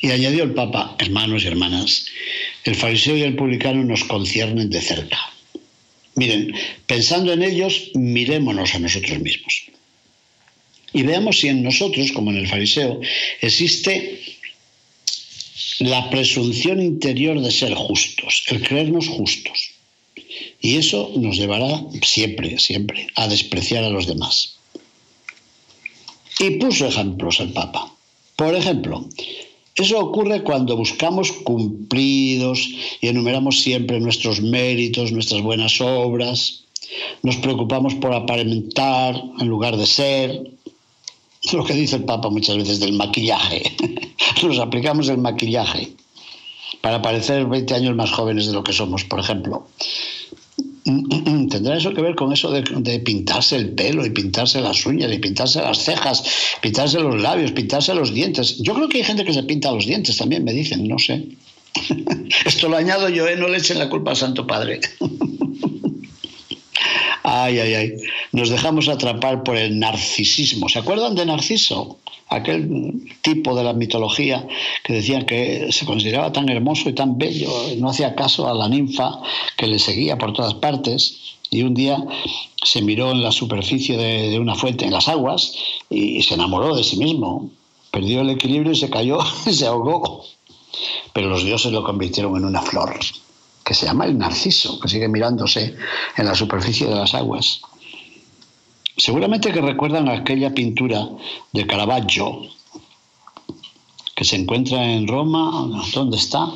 Y 0.00 0.10
añadió 0.10 0.42
el 0.42 0.52
Papa, 0.52 0.96
hermanos 0.98 1.44
y 1.44 1.46
hermanas, 1.46 2.06
el 2.64 2.74
fariseo 2.74 3.16
y 3.16 3.22
el 3.22 3.36
publicano 3.36 3.84
nos 3.84 4.02
conciernen 4.04 4.68
de 4.68 4.80
cerca. 4.80 5.33
Miren, 6.16 6.54
pensando 6.86 7.32
en 7.32 7.42
ellos, 7.42 7.90
mirémonos 7.94 8.74
a 8.74 8.78
nosotros 8.78 9.18
mismos. 9.18 9.64
Y 10.92 11.02
veamos 11.02 11.40
si 11.40 11.48
en 11.48 11.62
nosotros, 11.62 12.12
como 12.12 12.30
en 12.30 12.38
el 12.38 12.48
fariseo, 12.48 13.00
existe 13.40 14.20
la 15.80 16.08
presunción 16.10 16.80
interior 16.80 17.40
de 17.40 17.50
ser 17.50 17.74
justos, 17.74 18.44
el 18.48 18.62
creernos 18.62 19.08
justos. 19.08 19.70
Y 20.60 20.76
eso 20.76 21.12
nos 21.16 21.36
llevará 21.36 21.82
siempre, 22.02 22.58
siempre 22.58 23.08
a 23.16 23.26
despreciar 23.28 23.82
a 23.82 23.90
los 23.90 24.06
demás. 24.06 24.56
Y 26.38 26.50
puso 26.50 26.86
ejemplos 26.86 27.40
el 27.40 27.52
Papa. 27.52 27.92
Por 28.36 28.54
ejemplo, 28.54 29.08
eso 29.76 29.98
ocurre 29.98 30.42
cuando 30.44 30.76
buscamos 30.76 31.32
cumplidos 31.32 32.68
y 33.00 33.08
enumeramos 33.08 33.60
siempre 33.60 33.98
nuestros 33.98 34.40
méritos, 34.40 35.10
nuestras 35.10 35.42
buenas 35.42 35.80
obras. 35.80 36.64
Nos 37.22 37.36
preocupamos 37.38 37.94
por 37.96 38.12
aparentar 38.14 39.20
en 39.40 39.48
lugar 39.48 39.76
de 39.76 39.86
ser. 39.86 40.50
Lo 41.52 41.64
que 41.64 41.74
dice 41.74 41.96
el 41.96 42.04
Papa 42.04 42.30
muchas 42.30 42.56
veces 42.56 42.78
del 42.80 42.92
maquillaje. 42.92 43.74
Nos 44.42 44.58
aplicamos 44.58 45.08
el 45.08 45.18
maquillaje 45.18 45.92
para 46.80 47.02
parecer 47.02 47.46
20 47.46 47.74
años 47.74 47.96
más 47.96 48.12
jóvenes 48.12 48.46
de 48.46 48.52
lo 48.52 48.62
que 48.62 48.72
somos, 48.72 49.04
por 49.04 49.18
ejemplo. 49.18 49.66
¿Tendrá 50.84 51.78
eso 51.78 51.94
que 51.94 52.02
ver 52.02 52.14
con 52.14 52.32
eso 52.32 52.50
de, 52.50 52.98
pintarse 53.00 53.56
el 53.56 53.70
pelo 53.70 54.04
y 54.04 54.10
pintarse 54.10 54.60
las 54.60 54.84
uñas 54.84 55.10
y 55.12 55.18
pintarse 55.18 55.60
las 55.62 55.78
cejas, 55.78 56.22
pintarse 56.60 57.00
los 57.00 57.20
labios, 57.20 57.52
pintarse 57.52 57.94
los 57.94 58.12
dientes? 58.12 58.58
Yo 58.58 58.74
creo 58.74 58.88
que 58.88 58.98
hay 58.98 59.04
gente 59.04 59.24
que 59.24 59.32
se 59.32 59.42
pinta 59.44 59.72
los 59.72 59.86
dientes 59.86 60.16
también, 60.18 60.44
me 60.44 60.52
dicen, 60.52 60.86
no 60.86 60.98
sé. 60.98 61.24
Esto 62.44 62.68
lo 62.68 62.76
añado 62.76 63.08
yo, 63.08 63.26
¿eh? 63.26 63.36
no 63.36 63.48
le 63.48 63.58
echen 63.58 63.78
la 63.78 63.88
culpa 63.88 64.10
al 64.10 64.16
Santo 64.18 64.46
Padre. 64.46 64.80
Ay, 67.26 67.58
ay, 67.58 67.74
ay. 67.74 67.92
Nos 68.32 68.50
dejamos 68.50 68.86
atrapar 68.88 69.42
por 69.44 69.56
el 69.56 69.78
narcisismo. 69.78 70.68
¿Se 70.68 70.78
acuerdan 70.78 71.14
de 71.14 71.24
Narciso? 71.24 71.96
Aquel 72.28 73.02
tipo 73.22 73.54
de 73.56 73.64
la 73.64 73.72
mitología 73.72 74.46
que 74.82 74.92
decían 74.92 75.24
que 75.24 75.72
se 75.72 75.86
consideraba 75.86 76.32
tan 76.32 76.50
hermoso 76.50 76.90
y 76.90 76.92
tan 76.92 77.16
bello, 77.16 77.50
no 77.78 77.88
hacía 77.88 78.14
caso 78.14 78.46
a 78.46 78.52
la 78.52 78.68
ninfa 78.68 79.20
que 79.56 79.66
le 79.66 79.78
seguía 79.78 80.18
por 80.18 80.34
todas 80.34 80.52
partes. 80.54 81.36
Y 81.48 81.62
un 81.62 81.72
día 81.72 81.96
se 82.62 82.82
miró 82.82 83.10
en 83.12 83.22
la 83.22 83.32
superficie 83.32 83.96
de, 83.96 84.38
una 84.38 84.54
fuente, 84.54 84.84
en 84.84 84.92
las 84.92 85.08
aguas, 85.08 85.54
y 85.88 86.22
se 86.22 86.34
enamoró 86.34 86.76
de 86.76 86.84
sí 86.84 86.98
mismo. 86.98 87.48
Perdió 87.90 88.20
el 88.20 88.30
equilibrio 88.30 88.72
y 88.72 88.76
se 88.76 88.90
cayó 88.90 89.18
y 89.46 89.52
se 89.54 89.66
ahogó. 89.66 90.26
Pero 91.14 91.30
los 91.30 91.42
dioses 91.42 91.72
lo 91.72 91.84
convirtieron 91.84 92.36
en 92.36 92.44
una 92.44 92.60
flor 92.60 92.98
que 93.64 93.74
se 93.74 93.86
llama 93.86 94.04
el 94.04 94.18
narciso, 94.18 94.78
que 94.78 94.88
sigue 94.88 95.08
mirándose 95.08 95.74
en 96.16 96.26
la 96.26 96.34
superficie 96.34 96.86
de 96.86 96.94
las 96.94 97.14
aguas. 97.14 97.60
Seguramente 98.96 99.52
que 99.52 99.60
recuerdan 99.60 100.08
aquella 100.08 100.54
pintura 100.54 101.08
de 101.52 101.66
Caravaggio, 101.66 102.42
que 104.14 104.24
se 104.24 104.36
encuentra 104.36 104.84
en 104.84 105.08
Roma, 105.08 105.82
¿dónde 105.92 106.16
está? 106.16 106.46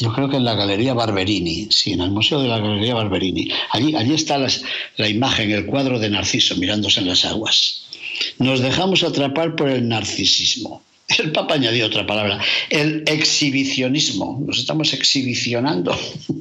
Yo 0.00 0.12
creo 0.12 0.28
que 0.28 0.36
en 0.36 0.44
la 0.44 0.54
Galería 0.54 0.94
Barberini, 0.94 1.68
sí, 1.70 1.92
en 1.92 2.00
el 2.00 2.10
Museo 2.10 2.40
de 2.40 2.48
la 2.48 2.58
Galería 2.58 2.94
Barberini. 2.94 3.48
Allí, 3.70 3.94
allí 3.94 4.14
está 4.14 4.38
la 4.38 5.08
imagen, 5.08 5.50
el 5.50 5.66
cuadro 5.66 5.98
de 5.98 6.10
Narciso 6.10 6.56
mirándose 6.56 7.00
en 7.00 7.08
las 7.08 7.24
aguas. 7.24 7.84
Nos 8.38 8.60
dejamos 8.60 9.02
atrapar 9.02 9.54
por 9.54 9.68
el 9.68 9.88
narcisismo. 9.88 10.82
El 11.18 11.32
Papa 11.32 11.54
añadió 11.54 11.86
otra 11.86 12.06
palabra, 12.06 12.40
el 12.68 13.02
exhibicionismo. 13.06 14.42
Nos 14.46 14.58
estamos 14.58 14.92
exhibicionando, 14.92 15.98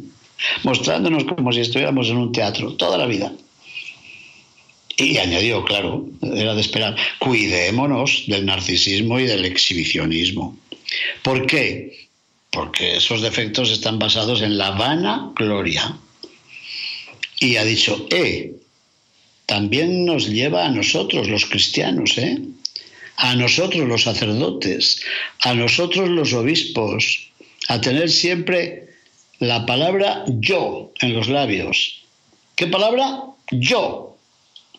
mostrándonos 0.64 1.24
como 1.24 1.52
si 1.54 1.62
estuviéramos 1.62 2.10
en 2.10 2.18
un 2.18 2.32
teatro 2.32 2.74
toda 2.74 2.98
la 2.98 3.06
vida. 3.06 3.32
Y 4.98 5.18
añadió, 5.18 5.64
claro, 5.64 6.08
era 6.22 6.56
de 6.56 6.62
esperar, 6.62 6.96
cuidémonos 7.20 8.24
del 8.28 8.46
narcisismo 8.46 9.20
y 9.20 9.26
del 9.26 9.46
exhibicionismo. 9.46 10.58
¿Por 11.22 11.46
qué? 11.46 12.08
Porque 12.50 12.98
esos 12.98 13.22
defectos 13.22 13.70
están 13.70 14.00
basados 14.00 14.42
en 14.42 14.58
la 14.58 14.72
vana 14.72 15.32
gloria. 15.36 15.96
Y 17.40 17.58
ha 17.58 17.64
dicho, 17.64 18.08
eh, 18.10 18.56
también 19.46 20.06
nos 20.06 20.28
lleva 20.28 20.66
a 20.66 20.72
nosotros 20.72 21.30
los 21.30 21.46
cristianos, 21.46 22.18
¿eh? 22.18 22.40
A 23.18 23.36
nosotros 23.36 23.88
los 23.88 24.04
sacerdotes, 24.04 25.02
a 25.42 25.54
nosotros 25.54 26.10
los 26.10 26.34
obispos, 26.34 27.32
a 27.68 27.82
tener 27.82 28.10
siempre 28.10 28.88
la 29.40 29.66
palabra 29.66 30.24
yo 30.28 30.92
en 31.02 31.14
los 31.14 31.28
labios. 31.28 32.04
¿Qué 32.56 32.68
palabra? 32.68 33.24
Yo. 33.52 34.16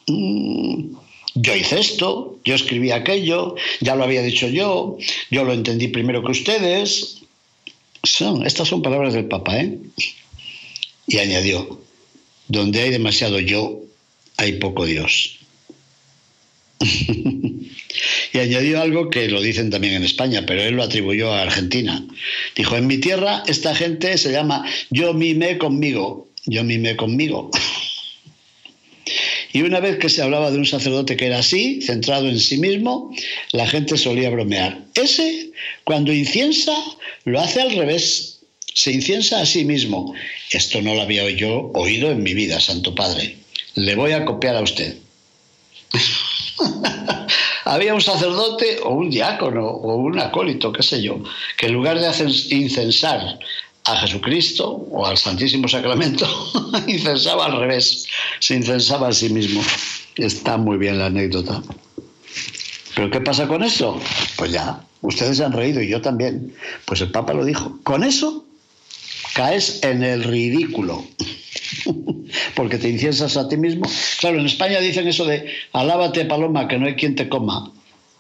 Mm, 0.07 0.97
yo 1.35 1.55
hice 1.55 1.79
esto, 1.79 2.39
yo 2.45 2.55
escribí 2.55 2.91
aquello, 2.91 3.55
ya 3.81 3.95
lo 3.95 4.05
había 4.05 4.23
dicho 4.23 4.49
yo, 4.49 4.97
yo 5.31 5.45
lo 5.45 5.53
entendí 5.53 5.89
primero 5.89 6.25
que 6.25 6.33
ustedes. 6.33 7.19
Son, 8.03 8.47
estas 8.47 8.69
son 8.69 8.83
palabras 8.83 9.15
del 9.15 9.27
Papa, 9.27 9.61
¿eh? 9.61 9.79
Y 11.07 11.19
añadió, 11.19 11.81
donde 12.47 12.83
hay 12.83 12.91
demasiado 12.91 13.41
yo, 13.41 13.81
hay 14.37 14.53
poco 14.55 14.87
Dios. 14.87 15.39
y 18.33 18.39
añadió 18.39 18.81
algo 18.81 19.11
que 19.11 19.29
lo 19.29 19.41
dicen 19.41 19.71
también 19.71 19.95
en 19.95 20.05
España, 20.05 20.45
pero 20.47 20.63
él 20.63 20.75
lo 20.75 20.83
atribuyó 20.83 21.33
a 21.33 21.43
Argentina. 21.43 22.05
Dijo, 22.55 22.77
en 22.77 22.87
mi 22.87 22.99
tierra 22.99 23.43
esta 23.47 23.75
gente 23.75 24.17
se 24.19 24.33
llama 24.33 24.65
yo 24.91 25.15
mimé 25.15 25.59
conmigo, 25.59 26.29
yo 26.47 26.65
mimé 26.65 26.97
conmigo. 26.97 27.51
Y 29.53 29.63
una 29.63 29.81
vez 29.81 29.99
que 29.99 30.11
se 30.11 30.23
hablaba 30.23 30.51
de 30.51 30.59
un 30.59 30.67
sacerdote 30.67 31.17
que 31.17 31.27
era 31.27 31.39
así, 31.39 31.81
centrado 31.81 32.29
en 32.29 32.39
sí 32.39 32.59
mismo, 32.59 33.15
la 33.53 33.67
gente 33.67 33.97
solía 33.97 34.29
bromear. 34.31 34.83
Ese, 34.95 35.51
cuando 35.85 36.13
inciensa, 36.13 36.75
lo 37.25 37.41
hace 37.41 37.63
al 37.63 37.71
revés. 37.73 38.41
Se 38.75 38.93
inciensa 38.93 39.41
a 39.41 39.47
sí 39.47 39.65
mismo. 39.65 40.15
Esto 40.53 40.83
no 40.83 40.95
lo 40.95 41.03
había 41.03 41.29
yo 41.31 41.71
oído 41.75 42.11
en 42.11 42.23
mi 42.23 42.35
vida, 42.35 42.61
Santo 42.61 42.95
Padre. 42.95 43.37
Le 43.75 43.95
voy 43.95 44.13
a 44.13 44.25
copiar 44.25 44.57
a 44.57 44.63
usted. 44.63 44.97
Había 47.69 47.93
un 47.93 48.01
sacerdote 48.01 48.81
o 48.83 48.95
un 48.95 49.11
diácono 49.11 49.67
o 49.67 49.97
un 49.97 50.19
acólito, 50.19 50.73
qué 50.73 50.83
sé 50.83 51.03
yo, 51.03 51.23
que 51.59 51.67
en 51.67 51.75
lugar 51.75 52.01
de 52.01 52.09
incensar 52.49 53.39
a 53.85 53.97
Jesucristo 53.97 54.87
o 54.91 55.05
al 55.05 55.19
Santísimo 55.19 55.69
Sacramento, 55.69 56.27
incensaba 56.87 57.45
al 57.45 57.61
revés, 57.61 58.07
se 58.41 58.55
incensaba 58.55 59.09
a 59.09 59.13
sí 59.13 59.29
mismo. 59.29 59.61
Está 60.17 60.57
muy 60.57 60.79
bien 60.79 60.99
la 60.99 61.07
anécdota. 61.07 61.63
¿Pero 62.95 63.11
qué 63.11 63.21
pasa 63.21 63.47
con 63.47 63.63
eso? 63.63 64.01
Pues 64.37 64.51
ya, 64.51 64.81
ustedes 65.03 65.37
se 65.37 65.45
han 65.45 65.53
reído 65.53 65.83
y 65.83 65.89
yo 65.89 66.01
también. 66.01 66.55
Pues 66.87 67.03
el 67.03 67.11
Papa 67.11 67.35
lo 67.35 67.45
dijo. 67.45 67.79
Con 67.83 68.03
eso 68.03 68.47
caes 69.35 69.81
en 69.83 70.03
el 70.03 70.25
ridículo. 70.25 71.05
porque 72.55 72.79
te 72.79 72.89
inciensas 72.89 73.37
a 73.37 73.49
ti 73.49 73.57
mismo. 73.57 73.89
Claro, 74.21 74.39
en 74.39 74.47
España 74.47 74.81
dicen 74.81 75.09
eso 75.09 75.25
de 75.25 75.47
alábate 75.73 76.25
paloma, 76.25 76.69
que 76.69 76.79
no 76.79 76.87
hay 76.87 76.95
quien 76.95 77.15
te 77.15 77.29
coma. 77.29 77.73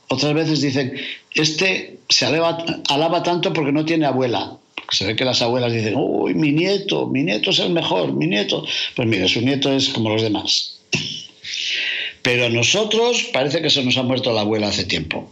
Otras 0.08 0.32
veces 0.34 0.60
dicen, 0.60 0.94
este 1.34 1.98
se 2.08 2.24
alaba, 2.24 3.22
tanto 3.22 3.52
porque 3.52 3.72
no 3.72 3.84
tiene 3.84 4.06
abuela. 4.06 4.56
Se 4.90 5.04
ve 5.04 5.16
que 5.16 5.24
las 5.24 5.42
abuelas 5.42 5.72
dicen, 5.72 5.94
uy, 5.96 6.34
mi 6.34 6.50
nieto, 6.52 7.06
mi 7.06 7.22
nieto 7.22 7.50
es 7.50 7.58
el 7.58 7.70
mejor, 7.70 8.12
mi 8.14 8.26
nieto. 8.26 8.64
Pues 8.96 9.06
mire, 9.06 9.28
su 9.28 9.42
nieto 9.42 9.70
es 9.70 9.90
como 9.90 10.08
los 10.08 10.22
demás. 10.22 10.80
Pero 12.22 12.46
a 12.46 12.48
nosotros 12.48 13.28
parece 13.32 13.60
que 13.60 13.70
se 13.70 13.84
nos 13.84 13.98
ha 13.98 14.02
muerto 14.02 14.32
la 14.32 14.40
abuela 14.40 14.68
hace 14.68 14.84
tiempo. 14.84 15.30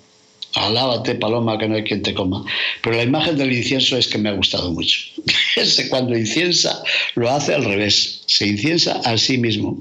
Alábate, 0.57 1.15
paloma, 1.17 1.59
que 1.59 1.69
no 1.69 1.77
hay 1.77 1.85
quien 1.85 2.01
te 2.01 2.15
coma. 2.15 2.43
Pero 2.83 2.97
la 2.97 3.03
imagen 3.03 3.37
del 3.37 3.53
incienso 3.53 3.99
es 3.99 4.09
que 4.09 4.17
me 4.17 4.31
ha 4.31 4.33
gustado 4.33 4.73
mucho. 4.73 5.01
Cuando 5.91 6.17
inciensa 6.17 6.83
lo 7.15 7.31
hace 7.31 7.55
al 7.55 7.65
revés, 7.65 8.23
se 8.27 8.47
inciensa 8.47 9.01
a 9.05 9.19
sí 9.19 9.37
mismo. 9.37 9.79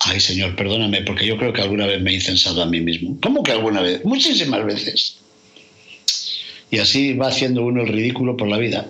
Ay, 0.00 0.20
Señor, 0.20 0.56
perdóname, 0.56 1.02
porque 1.02 1.26
yo 1.26 1.36
creo 1.36 1.52
que 1.52 1.60
alguna 1.60 1.86
vez 1.86 2.00
me 2.00 2.12
he 2.12 2.14
incensado 2.14 2.62
a 2.62 2.66
mí 2.66 2.80
mismo. 2.80 3.18
¿Cómo 3.20 3.42
que 3.42 3.52
alguna 3.52 3.82
vez? 3.82 4.02
Muchísimas 4.06 4.64
veces. 4.64 5.18
Y 6.70 6.78
así 6.78 7.12
va 7.12 7.28
haciendo 7.28 7.62
uno 7.62 7.82
el 7.82 7.88
ridículo 7.88 8.38
por 8.38 8.48
la 8.48 8.56
vida. 8.56 8.88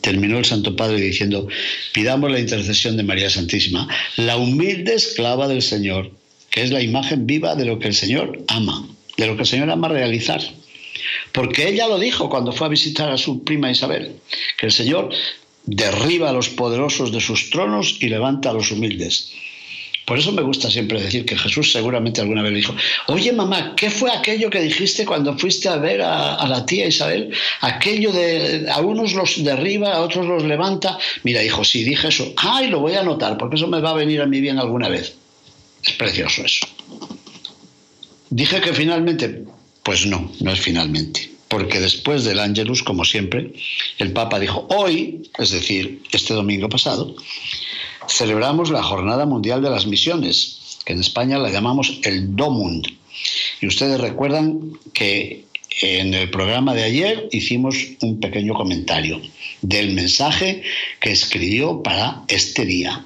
Terminó 0.00 0.38
el 0.38 0.44
Santo 0.44 0.74
Padre 0.74 1.00
diciendo, 1.00 1.46
pidamos 1.92 2.32
la 2.32 2.40
intercesión 2.40 2.96
de 2.96 3.04
María 3.04 3.30
Santísima, 3.30 3.86
la 4.16 4.36
humilde 4.36 4.94
esclava 4.94 5.46
del 5.46 5.62
Señor 5.62 6.10
que 6.56 6.62
es 6.62 6.70
la 6.70 6.80
imagen 6.80 7.26
viva 7.26 7.54
de 7.54 7.66
lo 7.66 7.78
que 7.78 7.88
el 7.88 7.94
Señor 7.94 8.42
ama, 8.48 8.88
de 9.18 9.26
lo 9.26 9.36
que 9.36 9.42
el 9.42 9.46
Señor 9.46 9.70
ama 9.70 9.88
realizar. 9.88 10.40
Porque 11.32 11.68
ella 11.68 11.86
lo 11.86 11.98
dijo 11.98 12.30
cuando 12.30 12.50
fue 12.50 12.66
a 12.66 12.70
visitar 12.70 13.10
a 13.10 13.18
su 13.18 13.44
prima 13.44 13.70
Isabel, 13.70 14.16
que 14.56 14.64
el 14.64 14.72
Señor 14.72 15.10
derriba 15.66 16.30
a 16.30 16.32
los 16.32 16.48
poderosos 16.48 17.12
de 17.12 17.20
sus 17.20 17.50
tronos 17.50 17.98
y 18.00 18.08
levanta 18.08 18.48
a 18.48 18.52
los 18.54 18.70
humildes. 18.70 19.34
Por 20.06 20.18
eso 20.18 20.32
me 20.32 20.40
gusta 20.40 20.70
siempre 20.70 20.98
decir 20.98 21.26
que 21.26 21.36
Jesús 21.36 21.72
seguramente 21.72 22.22
alguna 22.22 22.40
vez 22.40 22.52
le 22.52 22.58
dijo, 22.58 22.74
oye 23.08 23.32
mamá, 23.34 23.74
¿qué 23.76 23.90
fue 23.90 24.10
aquello 24.10 24.48
que 24.48 24.62
dijiste 24.62 25.04
cuando 25.04 25.36
fuiste 25.36 25.68
a 25.68 25.76
ver 25.76 26.00
a, 26.00 26.36
a, 26.36 26.48
la 26.48 26.64
tía 26.64 26.86
Isabel? 26.86 27.34
Aquello 27.60 28.12
de 28.12 28.66
a 28.72 28.80
unos 28.80 29.12
los 29.12 29.44
derriba, 29.44 29.92
a 29.92 30.00
otros 30.00 30.24
los 30.24 30.42
levanta. 30.44 30.96
Mira, 31.22 31.44
hijo, 31.44 31.64
sí, 31.64 31.84
dije 31.84 32.08
eso. 32.08 32.32
Ay, 32.38 32.68
lo 32.68 32.80
voy 32.80 32.94
a 32.94 33.00
anotar, 33.00 33.36
porque 33.36 33.56
eso 33.56 33.66
me 33.66 33.82
va 33.82 33.90
a 33.90 33.94
venir 33.94 34.22
a 34.22 34.26
mí 34.26 34.40
bien 34.40 34.58
alguna 34.58 34.88
vez. 34.88 35.16
Es 35.84 35.92
precioso 35.92 36.44
eso. 36.44 36.66
Dije 38.30 38.60
que 38.60 38.72
finalmente, 38.72 39.44
pues 39.82 40.06
no, 40.06 40.32
no 40.40 40.52
es 40.52 40.60
finalmente, 40.60 41.30
porque 41.48 41.80
después 41.80 42.24
del 42.24 42.40
Ángelus, 42.40 42.82
como 42.82 43.04
siempre, 43.04 43.52
el 43.98 44.12
Papa 44.12 44.40
dijo, 44.40 44.66
hoy, 44.70 45.30
es 45.38 45.50
decir, 45.50 46.02
este 46.10 46.34
domingo 46.34 46.68
pasado, 46.68 47.14
celebramos 48.08 48.70
la 48.70 48.82
Jornada 48.82 49.26
Mundial 49.26 49.62
de 49.62 49.70
las 49.70 49.86
Misiones, 49.86 50.78
que 50.84 50.92
en 50.92 51.00
España 51.00 51.38
la 51.38 51.50
llamamos 51.50 51.98
el 52.02 52.34
DOMUND. 52.34 52.86
Y 53.60 53.66
ustedes 53.66 54.00
recuerdan 54.00 54.72
que 54.92 55.44
en 55.82 56.14
el 56.14 56.30
programa 56.30 56.74
de 56.74 56.84
ayer 56.84 57.28
hicimos 57.32 57.76
un 58.00 58.18
pequeño 58.18 58.54
comentario 58.54 59.20
del 59.62 59.92
mensaje 59.92 60.62
que 61.00 61.12
escribió 61.12 61.82
para 61.82 62.22
este 62.28 62.64
día, 62.64 63.04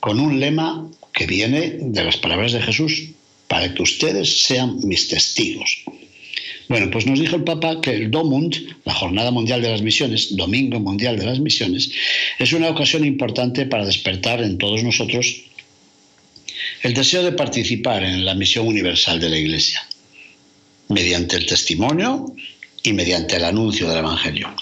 con 0.00 0.20
un 0.20 0.38
lema 0.38 0.86
que 1.16 1.26
viene 1.26 1.78
de 1.80 2.04
las 2.04 2.18
palabras 2.18 2.52
de 2.52 2.60
Jesús, 2.60 3.08
para 3.48 3.72
que 3.72 3.82
ustedes 3.82 4.42
sean 4.42 4.86
mis 4.86 5.08
testigos. 5.08 5.82
Bueno, 6.68 6.90
pues 6.90 7.06
nos 7.06 7.18
dijo 7.18 7.36
el 7.36 7.44
Papa 7.44 7.80
que 7.80 7.92
el 7.92 8.10
Domund, 8.10 8.54
la 8.84 8.92
Jornada 8.92 9.30
Mundial 9.30 9.62
de 9.62 9.70
las 9.70 9.80
Misiones, 9.80 10.36
Domingo 10.36 10.78
Mundial 10.78 11.18
de 11.18 11.24
las 11.24 11.40
Misiones, 11.40 11.90
es 12.38 12.52
una 12.52 12.68
ocasión 12.68 13.04
importante 13.04 13.64
para 13.64 13.86
despertar 13.86 14.42
en 14.42 14.58
todos 14.58 14.82
nosotros 14.82 15.42
el 16.82 16.92
deseo 16.92 17.22
de 17.22 17.32
participar 17.32 18.02
en 18.02 18.24
la 18.24 18.34
misión 18.34 18.66
universal 18.66 19.18
de 19.18 19.30
la 19.30 19.38
Iglesia, 19.38 19.86
mediante 20.88 21.36
el 21.36 21.46
testimonio 21.46 22.34
y 22.82 22.92
mediante 22.92 23.36
el 23.36 23.44
anuncio 23.44 23.88
del 23.88 23.98
Evangelio. 23.98 24.54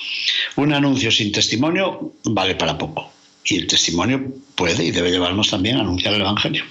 Un 0.57 0.73
anuncio 0.73 1.11
sin 1.11 1.33
testimonio 1.33 2.12
vale 2.25 2.55
para 2.55 2.79
poco. 2.79 3.13
Y 3.45 3.57
el 3.57 3.67
testimonio 3.67 4.33
puede 4.55 4.85
y 4.85 4.91
debe 4.91 5.11
llevarnos 5.11 5.51
también 5.51 5.77
a 5.77 5.81
anunciar 5.81 6.15
el 6.15 6.23
Evangelio. 6.23 6.65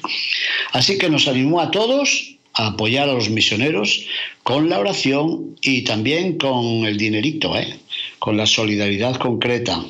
Así 0.72 0.98
que 0.98 1.10
nos 1.10 1.28
animó 1.28 1.62
a 1.62 1.72
todos 1.72 2.34
a 2.56 2.68
apoyar 2.68 3.10
a 3.10 3.14
los 3.14 3.30
misioneros 3.30 4.06
con 4.44 4.70
la 4.70 4.80
oración 4.80 5.56
y 5.62 5.84
también 5.84 6.38
con 6.38 6.86
el 6.86 6.98
dinerito, 6.98 7.58
¿eh? 7.58 7.80
con 8.20 8.38
la 8.38 8.46
solidaridad 8.46 9.16
concreta, 9.16 9.84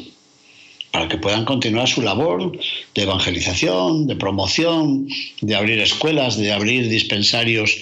para 0.91 1.08
que 1.08 1.17
puedan 1.17 1.43
continuar 1.43 1.88
su 1.88 2.02
labor 2.02 2.58
de 2.93 3.02
evangelización, 3.02 4.08
de 4.08 4.15
promoción, 4.15 5.08
de 5.41 5.56
abrir 5.56 5.80
escuelas, 5.80 6.38
de 6.38 6.54
abrir 6.54 6.88
dispensarios 6.88 7.78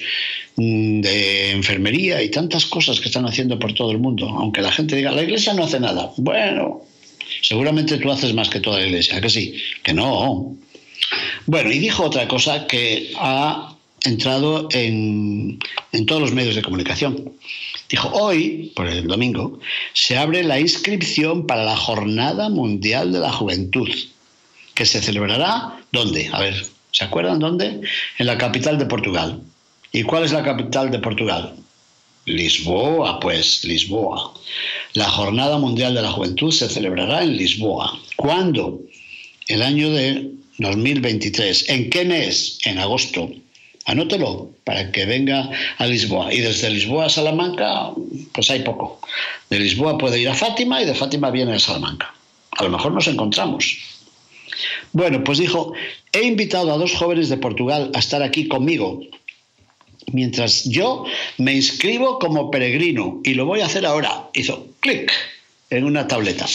mm, 0.56 1.02
de 1.02 1.52
enfermería 1.52 2.24
y 2.24 2.30
tantas 2.30 2.66
cosas 2.66 3.00
que 3.00 3.10
están 3.10 3.26
haciendo 3.26 3.60
por 3.60 3.74
todo 3.74 3.92
el 3.92 4.00
mundo. 4.00 4.30
Aunque 4.30 4.62
la 4.62 4.72
gente 4.72 4.96
diga, 4.96 5.12
la 5.12 5.24
iglesia 5.24 5.54
no 5.54 5.66
hace 5.66 5.80
nada. 5.80 6.12
Bueno, 6.18 6.82
seguramente 7.42 7.98
tú 7.98 8.12
haces 8.12 8.34
más 8.34 8.50
que 8.50 8.60
toda 8.60 8.80
la 8.80 8.88
iglesia, 8.88 9.20
que 9.22 9.30
sí, 9.30 9.56
que 9.84 9.94
no. 9.94 10.56
Bueno, 11.46 11.72
y 11.72 11.80
dijo 11.80 12.04
otra 12.04 12.28
cosa 12.28 12.68
que 12.68 13.14
ha 13.18 13.76
entrado 14.04 14.68
en, 14.72 15.60
en 15.92 16.06
todos 16.06 16.22
los 16.22 16.34
medios 16.34 16.56
de 16.56 16.62
comunicación. 16.62 17.34
Dijo, 17.90 18.10
hoy, 18.14 18.72
por 18.76 18.88
el 18.88 19.06
domingo, 19.06 19.60
se 19.94 20.18
abre 20.18 20.44
la 20.44 20.60
inscripción 20.60 21.46
para 21.46 21.66
la 21.66 21.76
Jornada 21.76 22.50
Mundial 22.50 23.12
de 23.12 23.20
la 23.20 23.32
Juventud, 23.32 23.90
que 24.74 24.86
se 24.86 25.02
celebrará, 25.02 25.78
¿dónde? 25.92 26.30
A 26.32 26.40
ver, 26.40 26.66
¿se 26.92 27.04
acuerdan 27.04 27.40
dónde? 27.40 27.82
En 28.18 28.28
la 28.28 28.38
capital 28.38 28.78
de 28.78 28.86
Portugal. 28.86 29.42
¿Y 29.92 30.04
cuál 30.04 30.24
es 30.24 30.32
la 30.32 30.44
capital 30.44 30.90
de 30.90 31.00
Portugal? 31.00 31.56
Lisboa, 32.26 33.20
pues, 33.20 33.64
Lisboa. 33.64 34.34
La 34.94 35.10
Jornada 35.10 35.58
Mundial 35.58 35.94
de 35.96 36.02
la 36.02 36.12
Juventud 36.12 36.52
se 36.52 36.70
celebrará 36.70 37.24
en 37.24 37.38
Lisboa. 37.38 38.00
¿Cuándo? 38.16 38.80
El 39.48 39.62
año 39.62 39.90
de 39.92 40.32
2023. 40.60 41.70
¿En 41.70 41.90
qué 41.90 42.06
mes? 42.06 42.60
En 42.66 42.78
agosto. 42.78 43.30
Anótelo 43.86 44.52
para 44.64 44.92
que 44.92 45.06
venga 45.06 45.50
a 45.78 45.88
Lisboa. 45.88 46.34
Y 46.34 46.42
desde 46.42 46.70
Lisboa 46.70 47.06
a 47.06 47.10
Salamanca, 47.10 47.92
pues 48.32 48.52
hay 48.52 48.60
poco. 48.60 49.00
De 49.50 49.60
Lisboa 49.60 49.98
puede 49.98 50.22
ir 50.22 50.30
a 50.30 50.36
Fátima 50.36 50.82
y 50.82 50.86
de 50.86 50.94
Fátima 50.94 51.32
viene 51.32 51.54
a 51.54 51.60
Salamanca. 51.60 52.14
A 52.52 52.64
lo 52.64 52.70
mejor 52.70 52.92
nos 52.92 53.08
encontramos. 53.08 53.78
Bueno, 54.94 55.24
pues 55.24 55.40
dijo, 55.40 55.74
he 56.12 56.24
invitado 56.24 56.72
a 56.72 56.78
dos 56.78 56.94
jóvenes 56.94 57.30
de 57.30 57.38
Portugal 57.38 57.92
a 57.96 58.00
estar 58.00 58.22
aquí 58.22 58.48
conmigo, 58.48 59.02
mientras 60.12 60.66
yo 60.66 61.06
me 61.38 61.54
inscribo 61.54 62.20
como 62.20 62.52
peregrino 62.52 63.22
y 63.24 63.34
lo 63.34 63.46
voy 63.46 63.62
a 63.62 63.66
hacer 63.66 63.86
ahora. 63.86 64.30
Hizo 64.34 64.68
clic 64.80 65.12
en 65.70 65.84
una 65.84 66.08
tableta. 66.08 66.46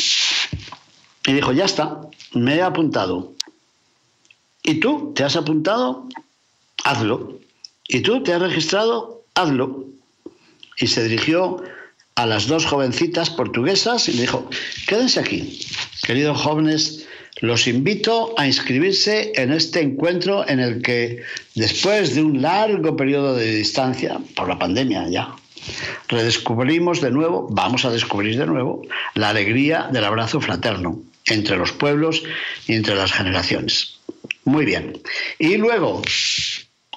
Y 1.26 1.32
dijo, 1.32 1.52
ya 1.52 1.64
está, 1.64 2.00
me 2.32 2.56
he 2.56 2.62
apuntado. 2.62 3.32
¿Y 4.62 4.74
tú? 4.74 5.12
¿Te 5.14 5.24
has 5.24 5.36
apuntado? 5.36 6.08
hazlo. 6.86 7.38
Y 7.88 8.00
tú 8.00 8.22
te 8.22 8.32
has 8.32 8.40
registrado, 8.40 9.22
hazlo. 9.34 9.84
Y 10.78 10.86
se 10.86 11.04
dirigió 11.04 11.62
a 12.14 12.26
las 12.26 12.46
dos 12.46 12.64
jovencitas 12.64 13.30
portuguesas 13.30 14.08
y 14.08 14.14
le 14.14 14.22
dijo, 14.22 14.48
quédense 14.86 15.20
aquí, 15.20 15.60
queridos 16.02 16.40
jóvenes, 16.40 17.06
los 17.40 17.66
invito 17.66 18.34
a 18.38 18.46
inscribirse 18.46 19.32
en 19.34 19.52
este 19.52 19.80
encuentro 19.80 20.48
en 20.48 20.60
el 20.60 20.82
que, 20.82 21.22
después 21.54 22.14
de 22.14 22.22
un 22.22 22.40
largo 22.40 22.96
periodo 22.96 23.34
de 23.34 23.56
distancia, 23.56 24.18
por 24.34 24.48
la 24.48 24.58
pandemia 24.58 25.08
ya, 25.08 25.34
redescubrimos 26.08 27.00
de 27.00 27.10
nuevo, 27.10 27.48
vamos 27.50 27.84
a 27.84 27.90
descubrir 27.90 28.38
de 28.38 28.46
nuevo, 28.46 28.82
la 29.14 29.30
alegría 29.30 29.88
del 29.92 30.04
abrazo 30.04 30.40
fraterno 30.40 31.02
entre 31.26 31.56
los 31.56 31.72
pueblos 31.72 32.22
y 32.66 32.74
entre 32.74 32.94
las 32.94 33.12
generaciones. 33.12 33.98
Muy 34.44 34.64
bien. 34.64 34.98
Y 35.38 35.56
luego, 35.56 36.02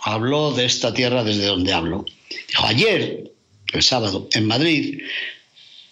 habló 0.02 0.54
de 0.54 0.66
esta 0.66 0.94
tierra 0.94 1.24
desde 1.24 1.48
donde 1.48 1.74
hablo. 1.74 2.06
Ayer, 2.64 3.32
el 3.74 3.84
sábado, 3.84 4.30
en 4.34 4.48
Madrid, 4.48 5.02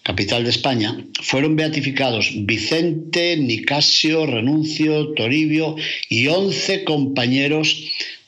capital 0.08 0.42
de 0.42 0.48
España, 0.48 0.96
fueron 1.20 1.54
beatificados 1.54 2.32
Vicente, 2.34 3.36
Nicasio, 3.36 4.24
Renuncio, 4.24 5.12
Toribio 5.12 5.76
y 6.08 6.28
once 6.28 6.82
compañeros 6.82 7.76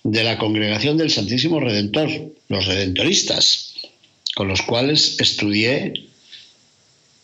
de 0.05 0.23
la 0.23 0.37
congregación 0.37 0.99
del 0.99 1.11
Santísimo 1.11 1.59
Redentor, 1.59 2.11
los 2.49 2.67
redentoristas, 2.67 3.77
con 4.35 4.49
los 4.49 4.61
cuales 4.61 5.17
estudié 5.21 5.95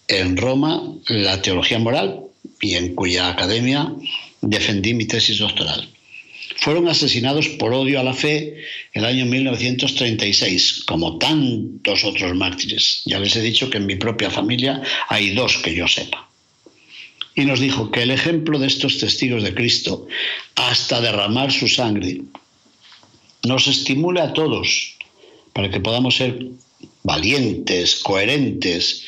en 0.09 0.38
Roma 0.38 0.83
la 1.09 1.42
teología 1.42 1.79
moral 1.79 2.23
y 2.59 2.77
en 2.77 2.95
cuya 2.95 3.29
academia 3.29 3.92
defendí 4.40 4.95
mi 4.95 5.05
tesis 5.05 5.38
doctoral 5.38 5.87
fueron 6.66 6.88
asesinados 6.88 7.46
por 7.61 7.72
odio 7.72 8.00
a 8.00 8.02
la 8.02 8.12
fe 8.12 8.57
el 8.92 9.05
año 9.05 9.24
1936, 9.24 10.83
como 10.85 11.16
tantos 11.16 12.02
otros 12.02 12.35
mártires. 12.35 13.02
Ya 13.05 13.20
les 13.20 13.37
he 13.37 13.40
dicho 13.40 13.70
que 13.70 13.79
en 13.79 13.87
mi 13.87 13.94
propia 13.94 14.33
familia 14.33 14.83
hay 15.09 15.31
dos 15.31 15.59
que 15.59 15.76
yo 15.76 15.87
sepa. 15.87 16.29
Y 17.37 17.44
nos 17.44 17.61
dijo 17.61 17.92
que 17.92 18.02
el 18.02 18.11
ejemplo 18.11 18.59
de 18.59 18.66
estos 18.66 18.98
testigos 18.98 19.44
de 19.44 19.55
Cristo, 19.55 20.09
hasta 20.57 21.00
derramar 21.00 21.52
su 21.52 21.68
sangre, 21.68 22.22
nos 23.44 23.68
estimule 23.68 24.20
a 24.20 24.33
todos 24.33 24.96
para 25.52 25.70
que 25.70 25.79
podamos 25.79 26.16
ser 26.16 26.37
valientes, 27.07 27.97
coherentes 28.03 29.05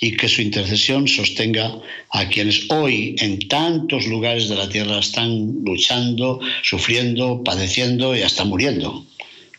y 0.00 0.16
que 0.16 0.28
su 0.28 0.40
intercesión 0.40 1.06
sostenga 1.06 1.76
a 2.10 2.28
quienes 2.28 2.70
hoy 2.70 3.16
en 3.18 3.48
tantos 3.48 4.06
lugares 4.06 4.48
de 4.48 4.56
la 4.56 4.68
tierra 4.68 4.98
están 5.00 5.62
luchando, 5.64 6.40
sufriendo, 6.62 7.42
padeciendo 7.44 8.16
y 8.16 8.22
hasta 8.22 8.44
muriendo 8.44 9.04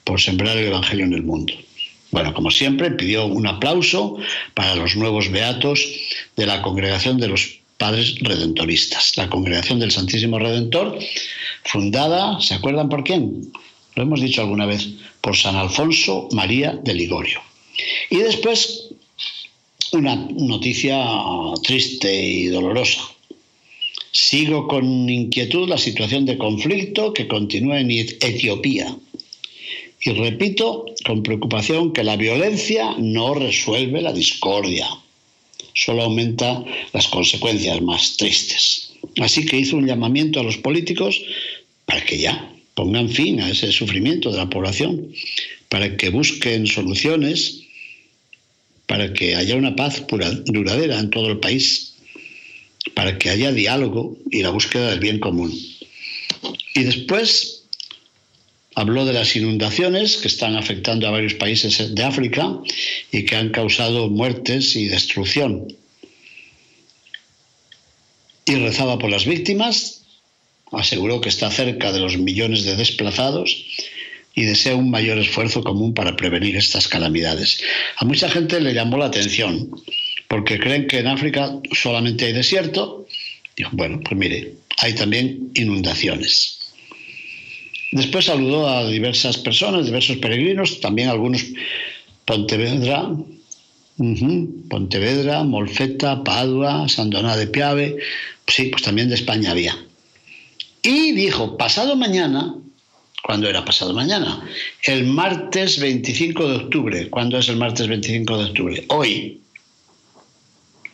por 0.04 0.20
sembrar 0.20 0.58
el 0.58 0.68
Evangelio 0.68 1.06
en 1.06 1.14
el 1.14 1.24
mundo. 1.24 1.54
Bueno, 2.10 2.34
como 2.34 2.50
siempre, 2.50 2.92
pidió 2.92 3.26
un 3.26 3.46
aplauso 3.46 4.18
para 4.54 4.76
los 4.76 4.96
nuevos 4.96 5.30
beatos 5.30 5.86
de 6.36 6.46
la 6.46 6.62
congregación 6.62 7.20
de 7.20 7.28
los 7.28 7.60
Padres 7.78 8.16
Redentoristas, 8.20 9.16
la 9.18 9.30
congregación 9.30 9.80
del 9.80 9.92
Santísimo 9.92 10.38
Redentor, 10.38 11.00
fundada, 11.64 12.40
¿se 12.40 12.54
acuerdan 12.54 12.90
por 12.90 13.04
quién? 13.04 13.52
Lo 13.96 14.04
hemos 14.04 14.22
dicho 14.22 14.42
alguna 14.42 14.66
vez, 14.66 14.88
por 15.22 15.36
San 15.36 15.56
Alfonso 15.56 16.30
María 16.32 16.74
de 16.84 16.94
Ligorio. 16.94 17.51
Y 18.10 18.18
después 18.18 18.92
una 19.92 20.16
noticia 20.16 21.06
triste 21.64 22.26
y 22.26 22.46
dolorosa. 22.48 23.02
Sigo 24.12 24.68
con 24.68 25.10
inquietud 25.10 25.68
la 25.68 25.78
situación 25.78 26.26
de 26.26 26.38
conflicto 26.38 27.14
que 27.14 27.28
continúa 27.28 27.80
en 27.80 27.92
Etiopía. 27.92 28.96
Y 30.04 30.12
repito 30.12 30.86
con 31.06 31.24
preocupación 31.24 31.94
que 31.94 32.04
la 32.04 32.16
violencia 32.16 32.96
no 32.98 33.34
resuelve 33.34 34.02
la 34.02 34.14
discordia, 34.14 34.88
solo 35.76 36.04
aumenta 36.04 36.64
las 36.94 37.08
consecuencias 37.08 37.82
más 37.82 38.18
tristes. 38.18 38.94
Así 39.20 39.46
que 39.46 39.58
hizo 39.58 39.78
un 39.78 39.88
llamamiento 39.88 40.40
a 40.40 40.44
los 40.44 40.58
políticos 40.58 41.22
para 41.86 42.04
que 42.04 42.18
ya 42.18 42.52
pongan 42.74 43.10
fin 43.10 43.42
a 43.42 43.50
ese 43.50 43.72
sufrimiento 43.72 44.32
de 44.32 44.38
la 44.38 44.50
población, 44.50 45.14
para 45.72 45.96
que 45.96 46.10
busquen 46.10 46.68
soluciones 46.68 47.62
para 48.92 49.14
que 49.14 49.38
haya 49.38 49.56
una 49.56 49.74
paz 49.74 50.04
duradera 50.46 51.00
en 51.00 51.10
todo 51.12 51.32
el 51.32 51.40
país, 51.40 51.94
para 52.94 53.18
que 53.18 53.30
haya 53.30 53.54
diálogo 53.54 54.18
y 54.30 54.42
la 54.44 54.50
búsqueda 54.50 54.90
del 54.90 55.00
bien 55.00 55.20
común. 55.20 55.50
Y 56.76 56.84
después 56.84 57.64
habló 58.76 59.06
de 59.06 59.14
las 59.14 59.34
inundaciones 59.38 60.18
que 60.18 60.28
están 60.28 60.58
afectando 60.58 61.08
a 61.08 61.12
varios 61.12 61.36
países 61.36 61.96
de 61.96 62.04
África 62.04 62.52
y 63.14 63.24
que 63.24 63.38
han 63.38 63.52
causado 63.52 64.10
muertes 64.10 64.76
y 64.76 64.90
destrucción. 64.90 65.74
Y 68.46 68.56
rezaba 68.56 69.00
por 69.00 69.10
las 69.10 69.24
víctimas, 69.24 70.02
aseguró 70.74 71.22
que 71.22 71.30
está 71.30 71.50
cerca 71.50 71.94
de 71.94 72.02
los 72.02 72.18
millones 72.18 72.66
de 72.66 72.76
desplazados 72.76 73.56
y 74.34 74.44
desea 74.44 74.76
un 74.76 74.90
mayor 74.90 75.18
esfuerzo 75.18 75.64
común 75.64 75.94
para 75.94 76.16
prevenir 76.16 76.56
estas 76.56 76.88
calamidades. 76.88 77.62
A 77.98 78.06
mucha 78.06 78.30
gente 78.30 78.60
le 78.62 78.74
llamó 78.74 78.98
la 78.98 79.06
atención 79.06 79.70
porque 80.28 80.60
creen 80.60 80.88
que 80.88 81.00
en 81.00 81.08
África 81.08 81.52
solamente 81.74 82.26
hay 82.26 82.34
desierto. 82.34 83.06
Dijo, 83.56 83.72
bueno, 83.74 84.00
pues 84.00 84.18
mire, 84.18 84.54
hay 84.78 84.94
también 84.94 85.52
inundaciones. 85.56 86.60
Después 87.92 88.26
saludó 88.26 88.70
a 88.70 88.88
diversas 88.88 89.38
personas, 89.38 89.86
diversos 89.86 90.18
peregrinos, 90.18 90.80
también 90.80 91.10
algunos 91.10 91.44
Pontevedra, 92.24 93.10
Pontevedra, 94.70 95.44
Molfeta, 95.44 96.24
Padua, 96.24 96.88
Sandoná 96.88 97.36
de 97.36 97.48
Piave, 97.48 97.98
sí, 98.48 98.68
pues 98.68 98.84
también 98.84 99.10
de 99.10 99.16
España 99.16 99.52
había. 99.52 99.78
Y 100.82 101.12
dijo, 101.12 101.58
pasado 101.58 101.98
mañana 101.98 102.56
¿Cuándo 103.24 103.48
era 103.48 103.64
pasado 103.64 103.94
mañana? 103.94 104.44
El 104.84 105.06
martes 105.06 105.80
25 105.80 106.48
de 106.48 106.56
octubre. 106.56 107.10
¿Cuándo 107.10 107.38
es 107.38 107.50
el 107.50 107.58
martes 107.58 107.88
25 107.88 108.38
de 108.38 108.44
octubre? 108.46 108.86
Hoy. 108.90 109.42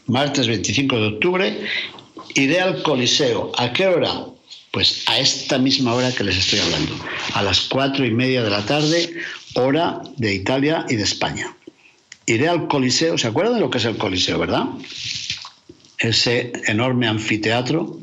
Martes 0.07 0.47
25 0.47 0.95
de 0.97 1.07
octubre. 1.07 1.61
Iré 2.35 2.59
al 2.59 2.83
Coliseo. 2.83 3.51
¿A 3.57 3.71
qué 3.71 3.87
hora? 3.87 4.25
Pues 4.71 5.03
a 5.07 5.17
esta 5.19 5.57
misma 5.57 5.93
hora 5.93 6.11
que 6.11 6.23
les 6.23 6.37
estoy 6.37 6.59
hablando, 6.59 6.93
a 7.33 7.41
las 7.41 7.61
cuatro 7.61 8.05
y 8.05 8.11
media 8.11 8.43
de 8.43 8.49
la 8.49 8.65
tarde, 8.65 9.13
hora 9.55 10.01
de 10.17 10.33
Italia 10.33 10.85
y 10.89 10.97
de 10.97 11.03
España. 11.03 11.55
Iré 12.25 12.49
al 12.49 12.67
Coliseo, 12.67 13.17
¿se 13.17 13.27
acuerdan 13.27 13.55
de 13.55 13.61
lo 13.61 13.69
que 13.69 13.77
es 13.77 13.85
el 13.85 13.97
Coliseo, 13.97 14.37
verdad? 14.37 14.65
Ese 15.97 16.51
enorme 16.67 17.07
anfiteatro 17.07 17.97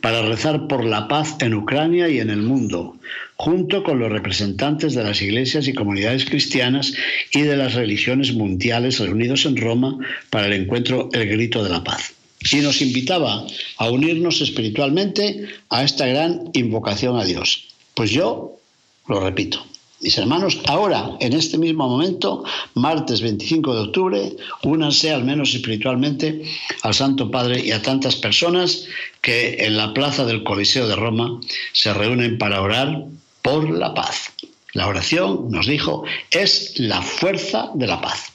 para 0.00 0.22
rezar 0.22 0.68
por 0.68 0.84
la 0.84 1.08
paz 1.08 1.36
en 1.40 1.54
Ucrania 1.54 2.08
y 2.08 2.20
en 2.20 2.30
el 2.30 2.42
mundo, 2.42 2.96
junto 3.38 3.84
con 3.84 4.00
los 4.00 4.10
representantes 4.10 4.94
de 4.94 5.04
las 5.04 5.22
iglesias 5.22 5.68
y 5.68 5.72
comunidades 5.72 6.24
cristianas 6.24 6.92
y 7.32 7.42
de 7.42 7.56
las 7.56 7.74
religiones 7.74 8.34
mundiales 8.34 8.98
reunidos 8.98 9.46
en 9.46 9.56
Roma 9.56 9.96
para 10.28 10.46
el 10.46 10.54
encuentro 10.54 11.08
El 11.12 11.28
Grito 11.28 11.62
de 11.62 11.70
la 11.70 11.84
Paz 11.84 12.14
y 12.50 12.56
nos 12.56 12.82
invitaba 12.82 13.46
a 13.76 13.90
unirnos 13.90 14.40
espiritualmente 14.40 15.46
a 15.70 15.84
esta 15.84 16.06
gran 16.06 16.50
invocación 16.52 17.16
a 17.16 17.24
Dios. 17.24 17.68
Pues 17.94 18.10
yo 18.10 18.58
lo 19.06 19.20
repito. 19.20 19.64
Mis 20.00 20.16
hermanos, 20.16 20.60
ahora, 20.66 21.16
en 21.18 21.32
este 21.32 21.58
mismo 21.58 21.88
momento, 21.88 22.44
martes 22.74 23.20
25 23.20 23.74
de 23.74 23.80
octubre, 23.80 24.36
únanse 24.62 25.10
al 25.10 25.24
menos 25.24 25.54
espiritualmente 25.54 26.42
al 26.82 26.94
Santo 26.94 27.32
Padre 27.32 27.64
y 27.64 27.72
a 27.72 27.82
tantas 27.82 28.14
personas 28.14 28.86
que 29.22 29.64
en 29.64 29.76
la 29.76 29.92
plaza 29.94 30.24
del 30.24 30.44
Coliseo 30.44 30.86
de 30.86 30.94
Roma 30.94 31.40
se 31.72 31.92
reúnen 31.92 32.38
para 32.38 32.62
orar 32.62 33.06
por 33.48 33.70
la 33.70 33.94
paz. 33.94 34.30
La 34.74 34.86
oración, 34.86 35.50
nos 35.50 35.66
dijo, 35.66 36.04
es 36.30 36.78
la 36.78 37.00
fuerza 37.00 37.70
de 37.74 37.86
la 37.86 38.00
paz. 38.00 38.30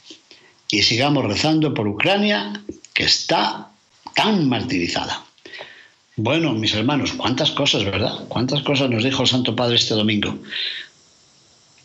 Y 0.71 0.81
sigamos 0.81 1.25
rezando 1.25 1.73
por 1.73 1.87
Ucrania, 1.87 2.63
que 2.93 3.03
está 3.03 3.69
tan 4.15 4.49
martirizada. 4.49 5.23
Bueno, 6.15 6.53
mis 6.53 6.73
hermanos, 6.73 7.13
cuántas 7.13 7.51
cosas, 7.51 7.83
¿verdad? 7.83 8.25
Cuántas 8.27 8.63
cosas 8.63 8.89
nos 8.89 9.03
dijo 9.03 9.21
el 9.21 9.29
Santo 9.29 9.55
Padre 9.55 9.75
este 9.75 9.93
domingo. 9.93 10.39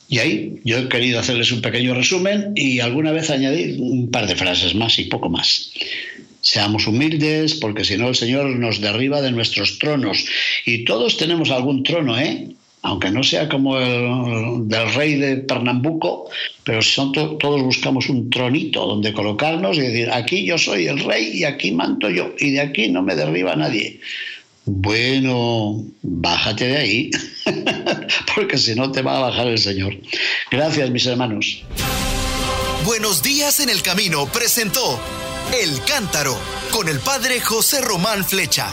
Y 0.09 0.21
ahí 0.21 0.61
yo 0.65 0.79
he 0.79 0.89
querido 0.89 1.21
hacerles 1.21 1.53
un 1.53 1.61
pequeño 1.61 1.93
resumen 1.93 2.53
y 2.57 2.81
alguna 2.81 3.13
vez 3.13 3.29
añadir 3.29 3.79
un 3.79 4.11
par 4.11 4.27
de 4.27 4.37
frases 4.37 4.75
más 4.75 4.99
y 4.99 5.05
poco 5.05 5.29
más. 5.29 5.71
Seamos 6.41 6.87
humildes 6.87 7.55
porque 7.57 7.85
si 7.85 7.99
no 7.99 8.09
el 8.09 8.15
Señor 8.15 8.47
nos 8.57 8.81
derriba 8.81 9.21
de 9.21 9.33
nuestros 9.33 9.79
tronos. 9.79 10.25
Y 10.65 10.85
todos 10.85 11.19
tenemos 11.19 11.51
algún 11.51 11.83
trono, 11.83 12.19
¿eh? 12.19 12.49
Aunque 12.83 13.11
no 13.11 13.23
sea 13.23 13.49
como 13.49 13.79
el 13.79 14.69
del 14.69 14.95
rey 14.95 15.17
de 15.17 15.37
Pernambuco, 15.39 16.31
pero 16.65 16.81
todos 17.39 17.63
buscamos 17.63 18.09
un 18.09 18.31
tronito 18.31 18.87
donde 18.87 19.13
colocarnos 19.13 19.77
y 19.77 19.81
decir, 19.81 20.11
aquí 20.13 20.45
yo 20.45 20.59
soy 20.59 20.87
el 20.87 21.01
rey 21.01 21.31
y 21.35 21.45
aquí 21.45 21.73
manto 21.73 22.09
yo, 22.09 22.35
y 22.39 22.53
de 22.53 22.61
aquí 22.61 22.89
no 22.89 23.03
me 23.03 23.17
derriba 23.17 23.57
nadie. 23.57 24.01
Bueno, 24.65 25.83
bájate 26.03 26.69
de 26.69 26.77
ahí, 26.77 27.11
porque 28.35 28.59
si 28.59 28.75
no 28.75 28.93
te 28.93 29.03
va 29.03 29.17
a 29.17 29.21
bajar 29.21 29.49
el 29.49 29.59
Señor. 29.59 29.95
Gracias, 30.51 30.91
mis 30.91 31.07
hermanos. 31.07 31.65
Buenos 32.85 33.23
días 33.23 33.61
en 33.61 33.71
el 33.71 33.83
camino 33.83 34.27
presentó 34.27 35.01
El 35.59 35.83
Cántaro 35.85 36.39
con 36.71 36.89
el 36.89 36.99
padre 37.01 37.41
José 37.41 37.81
Román 37.81 38.25
Flecha. 38.25 38.73